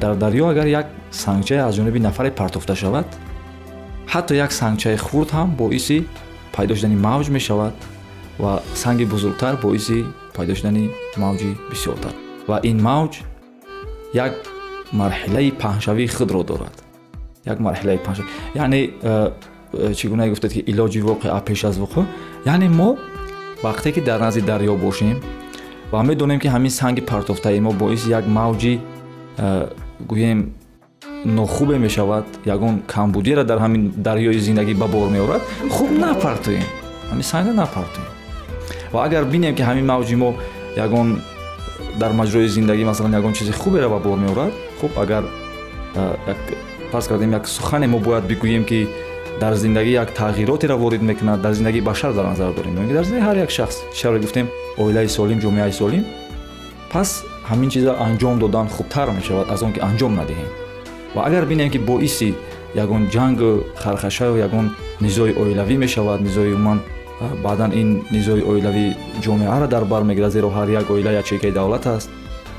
дар 0.02 0.14
дарё 0.24 0.46
агар 0.52 0.68
як 0.68 0.88
сангчае 1.12 1.62
аз 1.68 1.76
ҷониби 1.78 2.00
нафаре 2.00 2.32
партофта 2.32 2.76
шавад 2.76 3.08
ҳатто 4.14 4.34
як 4.46 4.52
сангчаи 4.52 4.98
хурд 4.98 5.30
ҳам 5.38 5.50
боиси 5.62 5.98
пайдо 6.56 6.76
шудани 6.76 6.98
мавҷ 7.08 7.28
мешавад 7.38 7.74
ва 8.40 8.62
санги 8.82 9.06
бузургтар 9.06 9.54
боиси 9.64 10.06
пайдо 10.36 10.56
шудани 10.56 10.86
мавҷи 11.24 11.50
бисёртар. 11.72 12.14
Ва 12.50 12.58
ин 12.70 12.78
мавҷ 12.90 13.14
як 14.26 14.34
марҳилаи 15.02 15.50
паҳншавии 15.64 16.08
худро 16.08 16.44
дорад. 16.44 16.76
Як 17.52 17.58
марҳилаи 17.66 18.00
паҳншав 18.06 18.26
яъне 18.56 18.80
э, 18.84 18.90
э, 19.04 19.32
чӣ 19.98 20.08
гунае 20.10 20.30
гуфтед 20.30 20.52
ки 20.54 20.62
илоҷи 20.72 21.02
воқеа 21.02 21.42
пеш 21.48 21.66
аз 21.66 21.76
вуқӯъ 21.78 22.04
яъне 22.46 22.70
мо 22.70 22.98
вақте 23.64 23.92
ки 23.96 24.02
дар 24.02 24.20
назди 24.20 24.42
дарё 24.42 24.76
бошем 24.78 25.18
ва 25.92 26.04
медонем 26.04 26.40
ки 26.40 26.48
ҳамин 26.48 26.70
санги 26.70 27.02
партофтаи 27.02 27.60
мо 27.60 27.72
боиси 27.72 28.10
як 28.10 28.26
мавҷи 28.28 28.80
э, 29.38 29.68
гӯем 30.12 30.40
нохубе 31.26 31.78
мешавад 31.78 32.26
ягон 32.46 32.82
камбудиро 32.88 33.44
дар 33.44 33.60
ҳамин 33.60 33.92
дарёи 33.98 34.40
зиндагӣ 34.40 34.74
ба 34.74 34.88
бор 34.88 35.10
меорад 35.10 35.42
хуб 35.70 35.90
напартоем 35.92 36.64
ҳамин 37.12 37.24
санга 37.32 37.54
напартоем 37.54 38.08
ва 38.94 39.04
агар 39.06 39.26
бинем 39.26 39.56
ки 39.56 39.62
ҳамин 39.62 39.86
мавҷи 39.86 40.16
мо 40.16 40.34
ягон 40.78 41.22
дар 42.00 42.12
маҷрои 42.12 42.48
зиндагӣ 42.48 42.84
масалан 42.86 43.14
ягон 43.14 43.34
чизи 43.34 43.52
хуберо 43.52 43.90
ба 43.90 44.00
бор 44.00 44.18
меорад 44.18 44.54
хуб 44.80 44.92
агар 45.04 45.24
фарз 46.92 47.08
кардем 47.08 47.32
як 47.32 47.48
сухане 47.48 47.88
мо 47.88 48.00
бояд 48.00 48.24
бигӯем 48.24 48.64
ки 48.66 48.88
дар 49.40 49.54
зиндагӣ 49.56 49.92
як 49.92 50.10
тағйиротеро 50.18 50.76
ворид 50.78 51.02
мекунад 51.02 51.42
дар 51.42 51.54
зиндагии 51.54 51.82
башар 51.82 52.14
дар 52.14 52.26
назар 52.26 52.54
дорем. 52.54 52.76
Дар 52.76 53.04
зиндаги 53.04 53.26
ҳар 53.26 53.38
як 53.38 53.52
шахс. 53.52 53.78
Чиро 53.94 54.20
гуфтем? 54.20 54.48
Оилаи 54.78 55.08
солим 55.08 55.40
ҷомеаи 55.40 55.72
солим? 55.72 56.06
Пас 56.92 57.24
ҳамин 57.50 57.70
чизро 57.70 57.94
анҷом 58.06 58.40
додан 58.40 58.68
хубтар 58.68 59.10
мешавад 59.12 59.48
аз 59.50 59.62
он 59.64 59.72
ки 59.74 59.80
анҷом 59.80 60.14
надиҳем. 60.20 60.50
Ва 61.16 61.22
агар 61.28 61.46
бинем 61.46 61.70
ки 61.70 61.78
боиси 61.78 62.36
ягон 62.76 63.08
ҷангу 63.14 63.64
хархашаю 63.76 64.36
ягон 64.38 64.76
низои 65.02 65.34
оилавӣ 65.42 65.78
мешавад 65.78 66.22
низои 66.22 66.54
умуман 66.54 66.80
баъдан 67.44 67.72
ин 67.82 68.04
низои 68.12 68.42
оилавӣ 68.42 68.86
ҷомеаро 69.24 69.68
дар 69.68 69.84
бар 69.86 70.04
мегирад 70.04 70.32
зеро 70.32 70.50
ҳар 70.58 70.70
як 70.70 70.90
оила 70.90 71.12
ячейкаи 71.22 71.52
давлат 71.52 71.88
аст. 71.88 72.10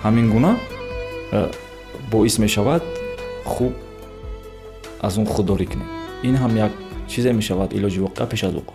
Ҳамин 0.05 0.27
гуна 0.35 0.57
боис 2.13 2.39
мешавад 2.39 2.83
хуб 3.45 3.73
аз 5.03 5.19
он 5.19 5.27
худдорӣ 5.27 5.67
кунем 5.67 6.00
ин 6.29 6.35
ҳам 6.43 6.53
як 6.67 6.73
чизе 7.11 7.33
мешавад 7.41 7.71
илоҷи 7.79 8.00
воқеа 8.07 8.27
пеш 8.33 8.43
аз 8.45 8.53
вуқӯъ 8.59 8.75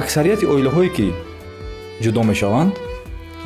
аксарияти 0.00 0.44
оилаҳое 0.52 0.90
ки 0.96 1.06
ҷудо 2.04 2.22
мешаванд 2.30 2.72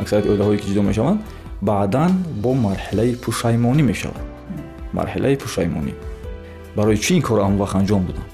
аксарияти 0.02 0.28
оилаҳое 0.32 0.58
ки 0.60 0.66
ҷудо 0.70 0.82
мешаванд 0.90 1.20
баъдан 1.68 2.12
бо 2.42 2.50
марҳилаи 2.66 3.12
пушаймонӣ 3.24 3.82
мешавад. 3.90 4.24
Марҳилаи 4.98 5.36
пушаймонӣ. 5.42 5.92
Барои 6.76 6.98
чӣ 7.04 7.12
ин 7.18 7.22
корро 7.28 7.42
ҳамон 7.46 7.58
вақт 7.62 7.76
анҷом 7.80 8.02
додам 8.08 8.26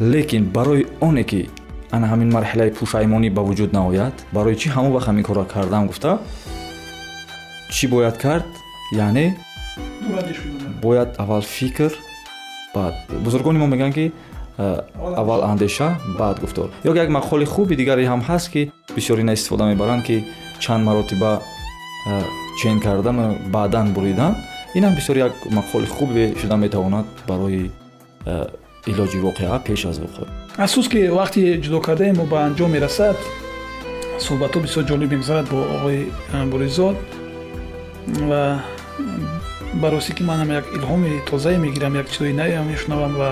лекин 0.00 0.44
барои 0.44 0.86
оне 1.00 1.24
ки 1.24 1.50
ана 1.90 2.06
ҳамин 2.12 2.30
марҳилаи 2.36 2.70
пушаймонӣ 2.78 3.28
ба 3.36 3.42
вуҷуд 3.48 3.70
наояд 3.78 4.14
барои 4.32 4.56
чӣ 4.60 4.68
ҳамон 4.76 4.92
вақт 4.96 5.06
ҳамин 5.10 5.24
корро 5.28 5.44
кардам 5.44 5.86
гуфта? 5.90 6.12
Чӣ 7.74 7.84
бояд 7.94 8.16
кард? 8.24 8.46
Яъне 8.92 9.26
бояд 10.82 11.10
аввал 11.22 11.42
фикр 11.56 11.92
баъд 12.78 12.94
бузургони 13.24 13.58
мо 13.58 13.66
мегӯянд 13.72 13.94
ки 13.98 14.06
аввал 15.20 15.42
андеша 15.52 15.88
баъд 16.18 16.36
гуфтор 16.40 16.68
ё 16.84 16.92
як 17.04 17.08
мақоли 17.18 17.44
хуби 17.44 17.74
дигаре 17.80 18.04
ҳам 18.12 18.22
ҳаст 18.28 18.48
ки 18.52 18.62
бисёр 18.96 19.18
ина 19.20 19.32
истифода 19.32 19.64
мебаранд 19.64 20.02
ки 20.08 20.16
чанд 20.58 20.82
маротиба 20.88 21.32
чен 22.60 22.80
кардан 22.80 23.16
баъдан 23.54 23.86
буридан 23.96 24.32
инам 24.74 24.92
бисёр 24.98 25.16
як 25.26 25.32
мақоли 25.58 25.86
хубе 25.86 26.34
шуда 26.40 26.56
метавонад 26.56 27.06
барои 27.28 27.70
илоҷи 28.90 29.18
воқеа 29.26 29.58
пеш 29.66 29.80
аз 29.90 29.98
вуқӯъ 30.04 30.24
афсус 30.64 30.86
ки 30.92 31.00
вақти 31.20 31.40
ҷудо 31.64 31.78
кардаи 31.86 32.12
мо 32.12 32.24
ба 32.32 32.38
анҷом 32.48 32.70
мерасад 32.76 33.16
суҳбатҳо 34.26 34.58
бисёр 34.66 34.84
ҷолиб 34.90 35.10
мегузарад 35.14 35.46
бо 35.52 35.58
оғои 35.76 36.00
буризод 36.52 36.96
ва 38.30 38.42
ба 39.80 39.90
ростӣ 39.90 40.12
ки 40.16 40.22
манам 40.30 40.48
як 40.60 40.66
илҳоми 40.76 41.12
тозае 41.30 41.58
мегирам 41.64 41.94
як 42.02 42.06
чизои 42.12 42.32
навеам 42.40 42.66
мешунавам 42.72 43.14
ва 43.20 43.30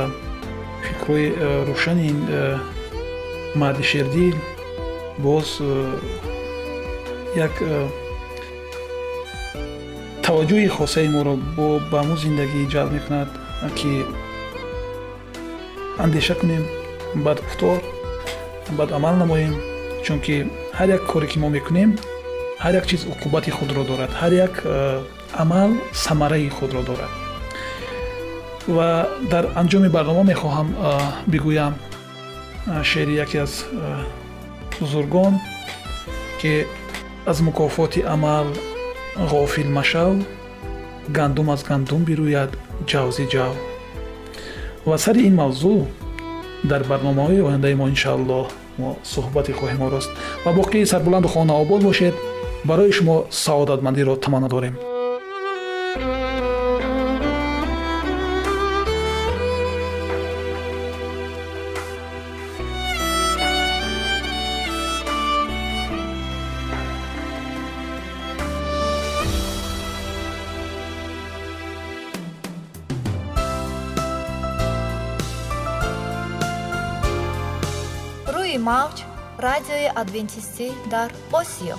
фикрҳои 0.86 1.26
э, 1.34 1.64
рӯшани 1.68 2.08
э, 2.12 2.58
марди 3.60 3.84
шердил 3.90 4.36
боз 5.24 5.48
э, 5.60 5.64
як 7.46 7.54
таваҷҷӯҳи 10.24 10.68
хосаи 10.76 11.08
моро 11.16 11.34
ба 11.90 12.00
мо 12.08 12.14
зиндагӣ 12.22 12.60
ҷалб 12.72 12.90
мекунад 12.96 13.30
ки 13.78 13.92
андеша 16.04 16.34
кунем 16.40 16.64
баъд 17.24 17.38
гуфтор 17.44 17.78
баъд 18.78 18.90
амал 18.98 19.14
намоем 19.22 19.54
чунки 20.04 20.34
ҳар 20.78 20.88
як 20.96 21.02
коре 21.10 21.26
ки 21.32 21.38
мо 21.42 21.48
мекунем 21.56 21.90
ҳар 22.64 22.74
як 22.80 22.86
чиз 22.86 23.02
уқубати 23.12 23.50
худро 23.50 23.82
дорад 23.90 24.10
ҳар 24.20 24.32
як 24.46 24.54
амал 25.42 25.70
самараи 25.92 26.48
худро 26.48 26.82
дорад 26.82 27.12
ва 28.76 29.08
дар 29.32 29.44
анҷоми 29.60 29.88
барнома 29.88 30.22
мехоҳам 30.32 30.68
бигӯям 31.32 31.74
шеъри 32.90 33.14
яке 33.24 33.38
аз 33.46 33.52
бузургон 34.80 35.34
ки 36.40 36.64
аз 37.26 37.40
мукофоти 37.40 38.00
амал 38.14 38.46
ғофил 39.32 39.68
машав 39.78 40.12
гандум 41.08 41.50
аз 41.50 41.62
гандум 41.64 42.02
бирӯяд 42.08 42.50
ҷавзи 42.90 43.24
ҷав 43.32 43.54
ва 44.86 44.96
сари 44.98 45.20
ин 45.28 45.34
мавзӯъ 45.42 45.86
дар 46.70 46.82
барномаҳои 46.90 47.44
ояндаи 47.48 47.74
мо 47.80 47.86
иншааллоҳ 47.94 48.46
мо 48.80 48.88
суҳбате 49.12 49.52
хоҳем 49.58 49.80
орост 49.86 50.10
ва 50.44 50.50
боқии 50.58 50.84
сарбуланду 50.92 51.28
хонаобод 51.34 51.82
бошед 51.88 52.14
барои 52.68 52.92
шумо 52.96 53.16
саодатмандиро 53.30 54.14
таманно 54.24 54.48
дорем. 54.54 54.76
Мавҷ 78.72 78.98
радиои 79.46 79.88
адвентистӣ 80.02 80.66
дар 80.92 81.08
осиё 81.40 81.76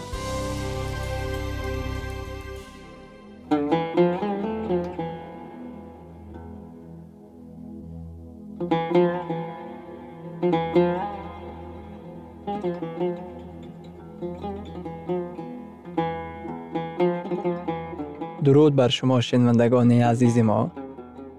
дуруд 18.48 18.74
бар 18.74 18.92
шумо 18.92 19.22
шинавандагони 19.22 20.02
азизи 20.02 20.42
мо 20.42 20.62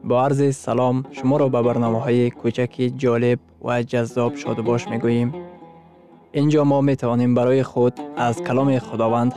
бо 0.09 0.15
арзи 0.27 0.53
салом 0.53 0.97
шуморо 1.17 1.47
ба 1.55 1.61
барномаҳои 1.69 2.33
кӯчаки 2.41 2.85
ҷолиб 3.03 3.41
ва 3.67 3.75
ҷаззоб 3.91 4.33
шодубош 4.43 4.83
мегӯем 4.93 5.31
ин 6.39 6.47
ҷо 6.53 6.63
мо 6.71 6.79
метавонем 6.91 7.33
барои 7.39 7.63
худ 7.71 7.95
аз 8.27 8.37
каломи 8.47 8.79
худованд 8.79 9.33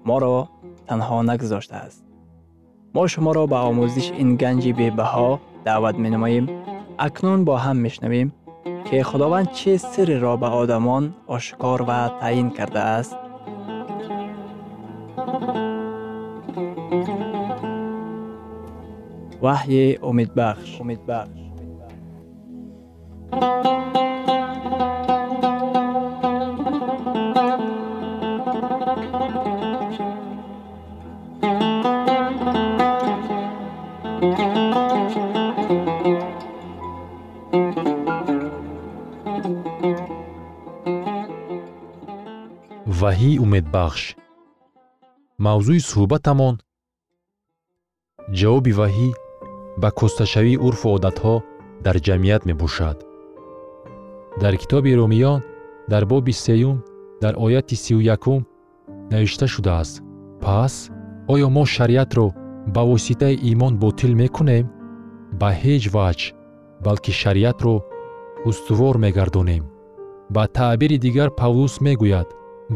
моро 0.04 0.48
танҳо 0.88 1.18
нагузоштааст 1.30 2.02
мо 2.94 3.04
шуморо 3.12 3.44
ба 3.52 3.58
омӯзиш 3.70 4.08
ин 4.22 4.30
ганҷи 4.42 4.72
бебаҳо 4.80 5.30
даъват 5.66 5.96
менамоем 6.04 6.46
акнун 7.06 7.40
бо 7.44 7.54
ҳам 7.64 7.78
мешнавем 7.86 8.28
ки 8.86 8.98
худованд 9.08 9.48
чӣ 9.58 9.72
сирреро 9.90 10.34
ба 10.42 10.48
одамон 10.62 11.04
ошкор 11.36 11.80
ва 11.88 12.00
таъин 12.20 12.48
кардааст 12.56 13.16
ваҳйи 19.44 19.98
умедбахш 20.10 20.70
умедбахш 20.82 21.40
ваҳии 43.02 43.40
умедбахш 43.44 44.02
мавзӯи 45.44 45.80
суҳбатамон. 45.90 46.54
Ҷавоби 48.38 48.72
ваҳӣ 48.80 49.08
ба 49.82 49.88
косташавии 49.98 50.60
урфу 50.66 50.88
одатҳо 50.96 51.34
дар 51.84 51.96
ҷамъият 52.06 52.42
мебошад. 52.50 52.98
Дар 54.42 54.54
китоби 54.62 54.92
румиён 54.98 55.40
дар 55.92 56.02
боби 56.12 56.34
сеюм 56.44 56.76
дар 57.22 57.34
ояти 57.44 57.76
сию 57.84 58.00
якум 58.16 58.40
навишта 59.12 59.46
шудааст? 59.54 59.94
Пас 60.44 60.74
оё 61.32 61.48
мо 61.56 61.64
шариатро 61.76 62.26
ба 62.74 62.82
воситаи 62.90 63.40
имон 63.50 63.74
ботил 63.82 64.12
мекунем? 64.22 64.66
Ба 65.40 65.48
ҳеҷ 65.62 65.84
ваҷҳ 65.96 66.32
балки 66.84 67.12
шариатро 67.22 67.74
устувор 68.48 68.94
мегардонем. 69.04 69.64
Ба 70.34 70.44
таъбири 70.56 70.96
дигар 71.04 71.28
павлус 71.40 71.74
мегӯяд 71.86 72.28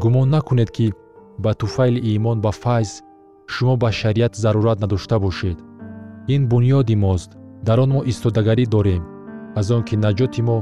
гумон 0.03 0.29
накунед 0.31 0.71
ки 0.71 0.93
ба 1.39 1.55
туфайли 1.55 2.01
имон 2.15 2.41
ба 2.41 2.53
файз 2.63 3.03
шумо 3.47 3.77
ба 3.77 3.93
шариат 3.93 4.35
зарурат 4.37 4.81
надошта 4.81 5.19
бошед. 5.19 5.59
Ин 6.29 6.49
бунёди 6.49 6.97
мост. 6.97 7.31
Дар 7.67 7.79
он 7.81 7.91
мо 7.95 8.01
истодагарӣ 8.11 8.67
дорем 8.67 9.03
аз 9.59 9.71
он 9.71 9.83
ки 9.89 9.97
наҷоти 10.05 10.43
мо 10.49 10.59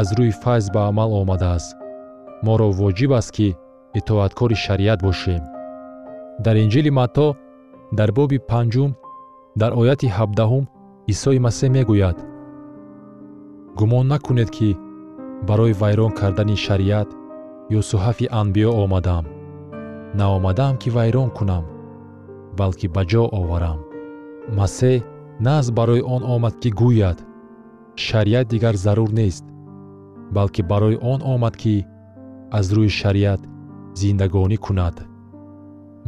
аз 0.00 0.08
рӯи 0.16 0.32
файз 0.42 0.64
ба 0.74 0.80
амал 0.90 1.10
омадааст. 1.20 1.76
Моро 2.44 2.68
воҷиб 2.80 3.12
аст 3.18 3.30
ки 3.36 3.48
итоаткори 3.98 4.56
шариат 4.64 5.00
бошем. 5.06 5.42
Дар 6.44 6.56
инҷили 6.64 6.90
матто 6.98 7.26
дар 7.98 8.10
боби 8.18 8.38
панҷум 8.50 8.90
дар 9.60 9.72
ояти 9.80 10.08
ҳабдаҳум 10.16 10.64
исои 11.12 11.38
масеҳ 11.46 11.70
мегӯяд. 11.76 12.18
Гумон 13.78 14.06
накунед 14.12 14.50
ки 14.56 14.68
барои 15.48 15.78
вайрон 15.80 16.12
кардани 16.20 16.56
шариат 16.66 17.08
ё 17.76 17.80
суҳафи 17.90 18.26
анбиё 18.40 18.70
омадам. 18.82 19.24
Наомадаам 20.18 20.76
ки 20.82 20.88
вайрон 20.96 21.30
кунам 21.38 21.64
балки 22.58 22.86
ба 22.94 23.02
ҷо 23.10 23.22
оварам. 23.40 23.78
Масеҳ 24.58 24.98
на 25.44 25.52
аз 25.60 25.66
барои 25.78 26.02
он 26.14 26.22
омад 26.34 26.54
ки 26.62 26.70
гӯяд 26.80 27.18
шариат 28.06 28.46
дигар 28.52 28.74
зарур 28.84 29.10
нест 29.20 29.44
балки 30.36 30.62
барои 30.70 30.96
он 31.12 31.20
омад 31.34 31.54
ки 31.62 31.74
аз 32.58 32.66
рӯи 32.76 32.90
шариат 33.00 33.40
зиндагонӣ 34.00 34.58
кунад. 34.64 34.96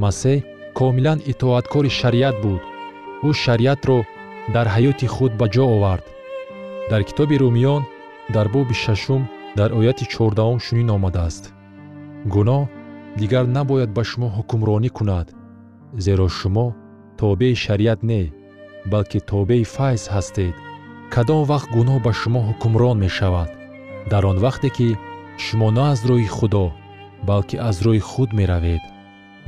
Масеҳ 0.03 0.44
комилан 0.79 1.18
итоаткори 1.33 1.90
шариат 2.01 2.37
буд. 2.44 2.62
Ӯ 3.29 3.31
шариатро 3.44 3.99
дар 4.55 4.66
ҳаёти 4.75 5.07
худ 5.14 5.33
ба 5.40 5.46
ҷо 5.55 5.64
овард. 5.77 6.07
Дар 6.90 7.03
китоби 7.09 7.37
румиён 7.42 7.83
дар 8.35 8.46
боби 8.55 8.75
шашум 8.85 9.23
дар 9.59 9.71
ояти 9.79 10.05
чордаҳум 10.13 10.59
чунин 10.65 10.89
омадааст. 10.97 11.45
Гуноҳ 12.35 12.63
дигар 13.21 13.45
набояд 13.57 13.91
ба 13.97 14.03
шумо 14.11 14.29
ҳукмронӣ 14.37 14.91
кунад 14.97 15.29
зеро 16.05 16.27
шумо 16.39 16.67
тобеи 17.21 17.55
шариат 17.65 18.01
не 18.11 18.23
балки 18.93 19.19
тобеи 19.31 19.65
файз 19.75 20.03
ҳастед. 20.15 20.55
Кадом 21.15 21.43
вақт 21.53 21.69
гуноҳ 21.77 21.99
ба 22.07 22.13
шумо 22.21 22.41
ҳукмрон 22.49 22.97
мешавад? 23.05 23.51
Дар 24.11 24.23
он 24.31 24.39
вақте 24.47 24.69
ки 24.77 24.89
шумо 25.45 25.69
на 25.77 25.85
аз 25.93 26.01
рӯи 26.09 26.29
худо 26.37 26.67
балки 27.29 27.57
аз 27.69 27.77
рӯи 27.87 28.01
худ 28.11 28.31
меравед. 28.39 28.83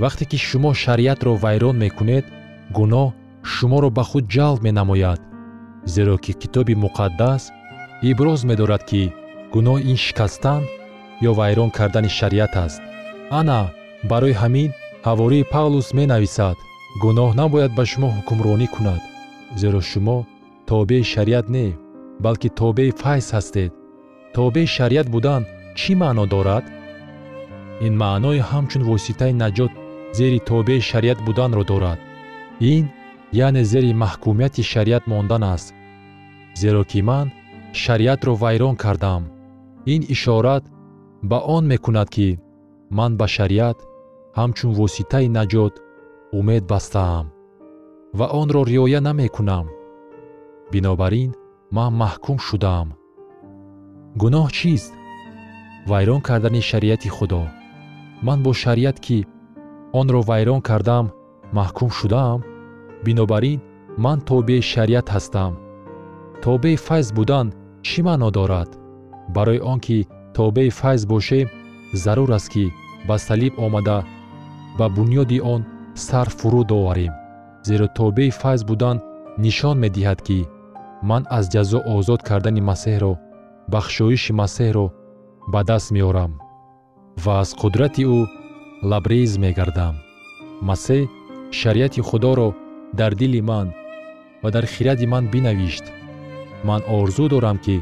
Вақте 0.02 0.24
ки 0.30 0.38
шумо 0.48 0.70
шариатро 0.82 1.32
вайрон 1.44 1.76
мекунед 1.84 2.24
гуноҳ 2.76 3.08
шуморо 3.52 3.90
ба 3.96 4.04
худ 4.10 4.24
ҷалб 4.34 4.60
менамояд 4.66 5.20
зеро 5.94 6.16
ки 6.24 6.32
китоби 6.40 6.74
муқаддас 6.84 7.42
иброз 8.10 8.40
медорад 8.50 8.82
ки 8.90 9.02
гуноҳ 9.54 9.78
ин 9.90 9.98
шикастан 10.04 10.62
ё 11.28 11.30
вайрон 11.38 11.70
кардани 11.78 12.10
шариат 12.18 12.54
аст. 12.64 12.82
Ана 13.40 13.60
барои 14.10 14.38
ҳамин 14.42 14.70
ҳавории 15.06 15.48
павлус 15.54 15.88
менависад. 15.98 16.56
Гуноҳ 17.02 17.30
набояд 17.40 17.72
ба 17.78 17.84
шумо 17.90 18.08
ҳукмронӣ 18.16 18.66
кунад 18.74 19.02
зеро 19.60 19.80
шумо 19.90 20.18
тобеи 20.70 21.04
шариат 21.12 21.46
не 21.56 21.66
балки 22.24 22.48
тобеи 22.60 22.90
файз 23.00 23.26
ҳастед. 23.36 23.70
Тобеи 24.36 24.66
шариат 24.76 25.08
будан 25.14 25.42
чӣ 25.78 25.92
маъно 26.02 26.24
дорад? 26.34 26.64
Ин 27.86 27.94
маънои 28.02 28.40
ҳамчун 28.50 28.82
воситаи 28.90 29.38
наҷот 29.42 29.72
зери 30.18 30.40
тобеи 30.50 30.80
шариат 30.90 31.18
буданро 31.26 31.64
дорад. 31.70 31.98
Ин 32.74 32.84
яъне 33.46 33.62
зери 33.72 33.92
маҳкумияти 34.02 34.62
шариат 34.72 35.04
мондан 35.12 35.42
аст 35.54 35.68
зеро 36.60 36.82
ки 36.90 37.00
ман 37.08 37.26
шариатро 37.82 38.32
вайрон 38.42 38.76
кардам 38.84 39.22
ин 39.86 40.02
ишорат 40.08 40.64
ба 41.22 41.38
он 41.38 41.66
мекунад 41.66 42.08
ки 42.10 42.38
ман 42.90 43.16
ба 43.16 43.26
шариат 43.36 43.78
ҳамчун 44.38 44.72
воситаи 44.78 45.28
наҷот 45.38 45.74
умед 46.38 46.64
бастаам 46.72 47.26
ва 48.18 48.26
онро 48.40 48.60
риоя 48.64 49.00
намекунам. 49.00 49.66
Бинобар 50.72 51.12
ин 51.12 51.30
ман 51.76 51.92
маҳкум 52.02 52.38
шудаам 52.46 52.88
гуноҳ 54.20 54.48
чист? 54.56 54.92
Вайрон 55.90 56.20
кардани 56.28 56.62
шариати 56.70 57.08
худо. 57.16 57.42
Ман 58.26 58.38
бо 58.44 58.52
шариат 58.62 58.98
ки 59.04 59.18
онро 60.00 60.20
вайрон 60.30 60.60
кардам 60.68 61.06
маҳкум 61.56 61.90
шудаам 61.98 62.40
бинобар 63.04 63.44
ин 63.52 63.60
ман 64.04 64.18
тобеи 64.28 64.62
шариат 64.72 65.06
ҳастам. 65.14 65.52
Тобеи 66.44 66.76
файз 66.86 67.08
будан 67.16 67.46
чӣ 67.86 67.98
маъно 68.06 68.30
дорад 68.36 68.70
барои 69.28 69.60
он 69.60 69.80
ки 69.80 70.08
тобеи 70.34 70.70
файз 70.70 71.06
бошем 71.06 71.48
зарур 71.92 72.32
аст 72.32 72.48
ки 72.48 72.72
ба 73.06 73.18
салиб 73.18 73.58
омада 73.58 74.04
ба 74.78 74.88
бунёди 74.88 75.38
он 75.40 75.64
сар 75.94 76.28
фуруд 76.30 76.72
оварем. 76.72 77.12
Зеро 77.64 77.86
тобеи 77.88 78.30
файз 78.30 78.64
будан 78.64 79.00
нишон 79.38 79.78
медиҳад 79.84 80.20
ки 80.22 80.46
ман 81.02 81.26
аз 81.30 81.44
ҷазо 81.54 81.78
озод 81.94 82.20
кардани 82.28 82.62
масеҳро 82.70 83.12
бахшоиши 83.72 84.32
масеҳро 84.32 84.86
ба 85.52 85.60
даст 85.68 85.90
меорам 85.90 86.32
ва 87.24 87.32
аз 87.42 87.50
қудрати 87.60 88.04
ӯ 88.16 88.18
лабрез 88.90 89.32
мегардам. 89.44 89.94
Масеҳ 90.68 91.02
шариати 91.58 92.00
худоро 92.08 92.48
дар 92.98 93.12
дили 93.20 93.40
ман 93.50 93.68
ва 94.42 94.48
дар 94.54 94.64
хиради 94.72 95.06
ман 95.12 95.24
бинавишт. 95.32 95.84
Ман 96.68 96.80
орзу 96.98 97.24
дорам 97.28 97.58
ки 97.64 97.76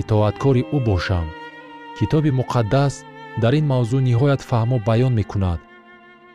итоаткори 0.00 0.62
ӯ 0.76 0.78
бошам. 0.88 1.26
Китоби 1.98 2.30
муқаддас 2.40 2.94
дар 3.42 3.52
ин 3.58 3.66
мавзӯъ 3.72 4.00
ниҳоят 4.08 4.40
фаҳмо 4.48 4.76
баён 4.88 5.12
мекунад. 5.20 5.60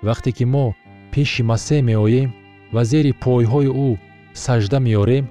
Вақте 0.08 0.30
ки 0.38 0.46
мо 0.54 0.66
пеши 1.12 1.42
масеҳ 1.52 1.82
меоем 1.90 2.30
ва 2.76 2.82
зери 2.92 3.12
пойҳои 3.24 3.70
ӯ 3.88 3.90
сажда 4.44 4.78
меорем 4.88 5.26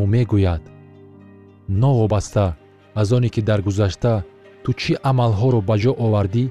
ӯ 0.00 0.02
мегӯяд 0.14 0.62
новобаста 1.68 2.56
аз 2.94 3.12
оне 3.12 3.28
ки 3.28 3.40
дар 3.42 3.60
гузашта 3.60 4.24
ту 4.64 4.72
чӣ 4.80 4.92
амалҳоро 5.10 5.60
ба 5.68 5.76
ҷо 5.82 5.92
овардӣ? 6.04 6.44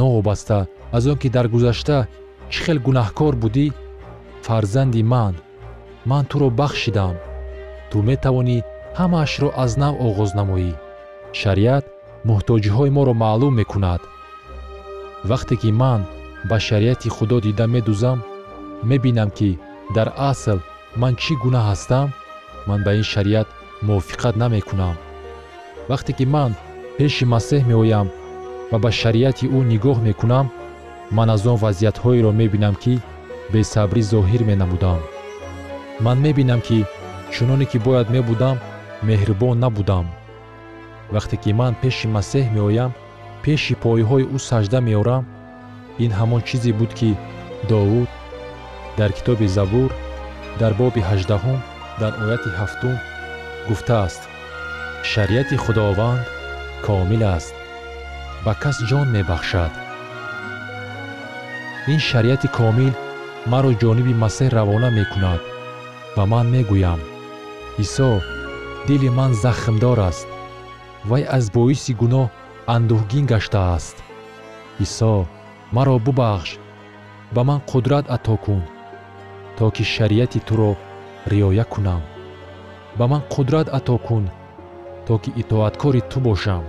Новобаста 0.00 0.58
аз 0.96 1.06
он 1.06 1.16
ки 1.22 1.28
дар 1.36 1.46
гузашта 1.54 1.98
чӣ 2.52 2.58
хел 2.64 2.78
гунаҳкор 2.86 3.34
будӣ? 3.42 3.66
Фарзанди 4.46 5.02
ман 5.12 5.34
ман 6.10 6.24
туро 6.30 6.48
бахшидам. 6.60 7.14
Ту 7.90 7.96
метавонӣ 8.08 8.58
ҳамаашро 8.98 9.48
аз 9.64 9.72
нав 9.82 9.94
оғоз 10.06 10.30
намоӣ. 10.38 10.72
Шариат 11.40 11.84
муҳтоҷиҳои 12.28 12.94
моро 12.96 13.14
маълум 13.22 13.54
мекунад. 13.60 14.02
Вақте 15.30 15.54
ки 15.60 15.70
ман 15.82 16.00
ба 16.48 16.56
шариати 16.68 17.08
худо 17.16 17.36
дида 17.46 17.66
медӯзам 17.74 18.18
мебинам 18.90 19.30
ки 19.38 19.50
дар 19.96 20.08
асл 20.30 20.58
ман 21.00 21.14
чӣ 21.22 21.32
гуна 21.42 21.60
ҳастам 21.68 22.08
ман 22.68 22.80
ба 22.86 22.90
ин 23.00 23.06
шариат 23.12 23.48
мувофиқат 23.86 24.34
намекунам. 24.42 24.96
Вақте 25.90 26.12
ки 26.18 26.24
ман 26.34 26.50
пеши 26.96 27.24
масеҳ 27.34 27.62
меоям 27.70 28.08
ва 28.70 28.78
ба 28.84 28.90
шариати 29.00 29.46
ӯ 29.56 29.58
нигоҳ 29.72 29.98
мекунам 30.08 30.46
ман 31.16 31.28
аз 31.34 31.42
он 31.52 31.56
вазъиятҳоеро 31.64 32.30
мебинам 32.40 32.74
ки 32.82 32.94
бесабрӣ 33.52 34.02
зоҳир 34.12 34.42
менамудам. 34.50 35.00
Ман 36.04 36.18
мебинам 36.24 36.60
ки 36.66 36.78
чуноне 37.34 37.66
ки 37.70 37.78
бояд 37.86 38.08
мебудам 38.16 38.56
меҳрибон 39.02 39.56
набудам. 39.64 40.06
Вақте 41.14 41.36
ки 41.42 41.50
ман 41.52 41.74
пеши 41.82 42.06
масеҳ 42.16 42.46
меоям 42.56 42.92
пеши 43.42 43.74
пойҳои 43.84 44.24
ӯ 44.34 44.38
сажда 44.48 44.78
меорам 44.88 45.24
ин 46.04 46.10
ҳамон 46.18 46.42
чизе 46.48 46.72
буд 46.78 46.92
ки 46.98 47.10
довуд 47.70 48.10
дар 48.98 49.10
китоби 49.16 49.46
забур 49.56 49.90
дар 50.60 50.72
боби 50.80 51.00
ҳаждаҳум 51.10 51.60
дар 52.00 52.12
ояти 52.22 52.50
ҳафтум 52.58 52.96
гуфтааст 53.68 54.22
шариати 55.10 55.56
худованд 55.64 56.22
комил 56.86 57.22
аст 57.36 57.54
ба 58.44 58.52
кас 58.62 58.76
ҷон 58.88 59.06
мебахшад 59.16 59.72
ин 61.92 62.00
шариати 62.08 62.48
комил 62.58 62.94
маро 63.52 63.70
ҷониби 63.82 64.14
масеҳ 64.22 64.48
равона 64.58 64.90
мекунад 64.98 65.40
ба 66.16 66.22
ман 66.32 66.46
мегӯям. 66.54 67.00
Исо 67.84 68.10
дили 68.86 69.08
ман 69.18 69.32
захмдор 69.34 69.98
аст 70.10 70.28
вай 71.10 71.22
аз 71.36 71.44
боиси 71.56 71.92
гуноҳ 72.00 72.26
андӯҳгин 72.74 73.24
гаштааст 73.32 73.96
исо 74.84 75.12
маро 75.74 75.96
бубахш 76.06 76.50
ба 77.34 77.42
ман 77.48 77.60
қудрат 77.70 78.06
ато 78.16 78.36
кун 78.44 78.62
то 79.56 79.70
ки 79.70 79.82
шариати 79.82 80.40
туро 80.40 80.76
риоя 81.26 81.64
кунам. 81.64 82.02
Ба 82.98 83.06
ман 83.06 83.22
қудрат 83.30 83.68
ато 83.72 83.98
кун 83.98 84.30
то 85.06 85.18
ки 85.18 85.32
итоаткори 85.36 86.00
ту 86.10 86.20
бошам. 86.20 86.64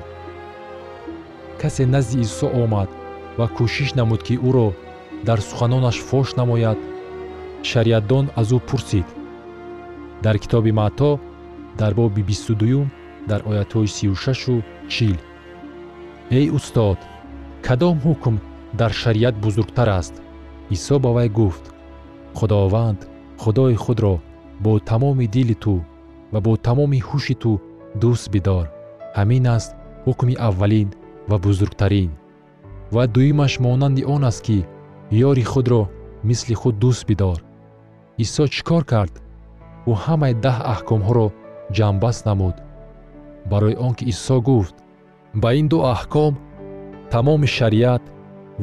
Касе 1.61 1.85
назди 1.85 2.21
исо 2.21 2.47
омад 2.47 2.89
ва 3.37 3.47
кӯшиш 3.47 3.89
намуд 3.95 4.21
ки 4.23 4.35
ӯро 4.47 4.73
дар 5.27 5.39
суханонаш 5.39 5.97
фош 6.07 6.35
намояд 6.35 6.79
шариатдон 7.63 8.25
аз 8.35 8.49
ӯ 8.51 8.59
пурсид. 8.59 9.07
Дар 10.23 10.35
китоби 10.37 10.71
маъто 10.71 11.19
дар 11.79 11.93
боби 11.99 12.21
бисту 12.29 12.53
дуюм 12.55 12.87
дар 13.29 13.41
оятҳои 13.49 13.87
сию 13.95 14.15
шашу 14.15 14.63
чил. 14.93 15.17
Эй 16.29 16.47
устод 16.57 16.99
кадом 17.65 17.97
ҳукм 18.05 18.35
дар 18.79 18.91
шариат 19.01 19.35
бузургтар 19.43 19.89
аст? 19.99 20.15
Исо 20.75 20.95
ба 20.99 21.09
вай 21.15 21.29
гуфт 21.29 21.65
худованд 22.37 22.99
худои 23.37 23.75
худро 23.75 24.15
бо 24.63 24.79
тамоми 24.79 25.27
дили 25.35 25.55
ту 25.63 25.75
ва 26.31 26.39
бо 26.45 26.51
тамоми 26.67 26.99
ҳуши 27.07 27.35
ту 27.43 27.51
дӯст 28.01 28.25
бидор. 28.33 28.65
Ҳамин 29.17 29.45
аст 29.57 29.71
ҳукми 30.05 30.35
аввалин 30.47 30.89
ва 31.29 31.37
бузургтарин. 31.45 32.11
Ва 32.95 33.03
дуюмаш 33.13 33.53
монанди 33.59 34.03
он 34.15 34.23
аст 34.29 34.41
ки 34.45 34.57
ёри 35.29 35.43
худро 35.51 35.81
мисли 36.23 36.53
худ 36.61 36.75
дӯст 36.83 37.03
бидор. 37.09 37.39
Исо 38.23 38.43
чӣ 38.53 38.61
кор 38.69 38.83
кард? 38.91 39.13
Ӯ 39.91 39.93
ҳамаи 40.05 40.33
даҳ 40.45 40.57
аҳкомҳоро 40.73 41.27
ҷамъбаст 41.75 42.25
намуд. 42.25 42.55
Барои 43.49 43.75
он 43.85 43.93
ки 43.97 44.05
исо 44.13 44.37
гуфт 44.41 44.75
ба 45.41 45.49
ин 45.59 45.67
ду 45.71 45.77
аҳком 45.93 46.33
тамоми 47.11 47.47
шариат 47.57 48.03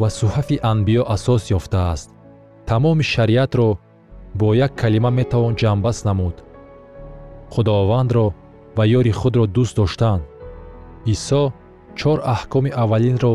ва 0.01 0.09
суҳафи 0.19 0.57
анбиё 0.71 1.03
асос 1.15 1.43
ёфтааст. 1.59 2.09
Тамоми 2.69 3.05
шариатро 3.15 3.69
бо 4.39 4.47
як 4.67 4.73
калима 4.81 5.11
метавон 5.11 5.55
ҷамъбаст 5.61 6.05
намуд. 6.09 6.37
Худовандро 7.53 8.27
ва 8.77 8.85
ёри 8.99 9.13
худро 9.21 9.45
дӯст 9.57 9.75
доштан. 9.77 10.21
Исо 11.15 11.43
чор 11.99 12.19
аҳкоми 12.35 12.71
аввалинро 12.83 13.35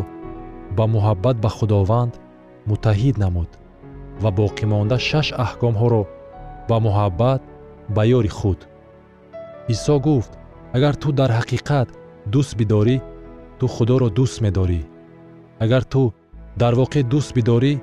ба 0.78 0.84
муҳаббат 0.94 1.38
ба 1.44 1.50
худованд 1.58 2.14
муттаҳид 2.70 3.16
намуд 3.24 3.50
ва 4.24 4.30
боқимонда 4.40 4.98
шаш 5.10 5.28
аҳкомҳоро 5.46 6.04
ба 6.70 6.78
муҳаббат 6.86 7.42
ба 7.96 8.04
ёри 8.18 8.32
худ 8.40 8.60
исо 9.74 9.96
гуфт 10.06 10.32
агар 10.76 10.96
ту 11.02 11.10
дар 11.20 11.32
ҳақиқат 11.40 11.88
дӯст 12.34 12.54
бидорӣ 12.60 12.98
ту 13.60 13.66
худоро 13.76 14.08
дӯст 14.18 14.38
медорӣ. 14.46 14.82
Агар 15.64 15.84
ту 15.92 16.02
дар 16.62 16.74
воқеъ 16.82 17.02
дӯст 17.14 17.32
бидорӣ 17.38 17.74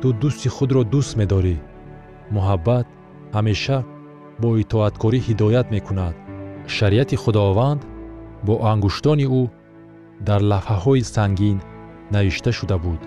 ту 0.00 0.08
дӯсти 0.22 0.48
худро 0.56 0.82
дӯст 0.92 1.12
медорӣ. 1.20 1.56
Муҳаббат 2.34 2.86
ҳамеша 3.36 3.78
бо 4.40 4.48
итоаткорӣ 4.62 5.18
ҳидоят 5.26 5.66
мекунад. 5.74 6.14
Шариати 6.76 7.16
худованд 7.22 7.80
бо 8.46 8.54
ангуштони 8.72 9.26
ӯ 9.40 9.42
дар 10.28 10.40
лавҳаҳои 10.50 11.02
сангин 11.14 11.58
навишта 12.14 12.50
шуда 12.58 12.76
буд. 12.84 13.00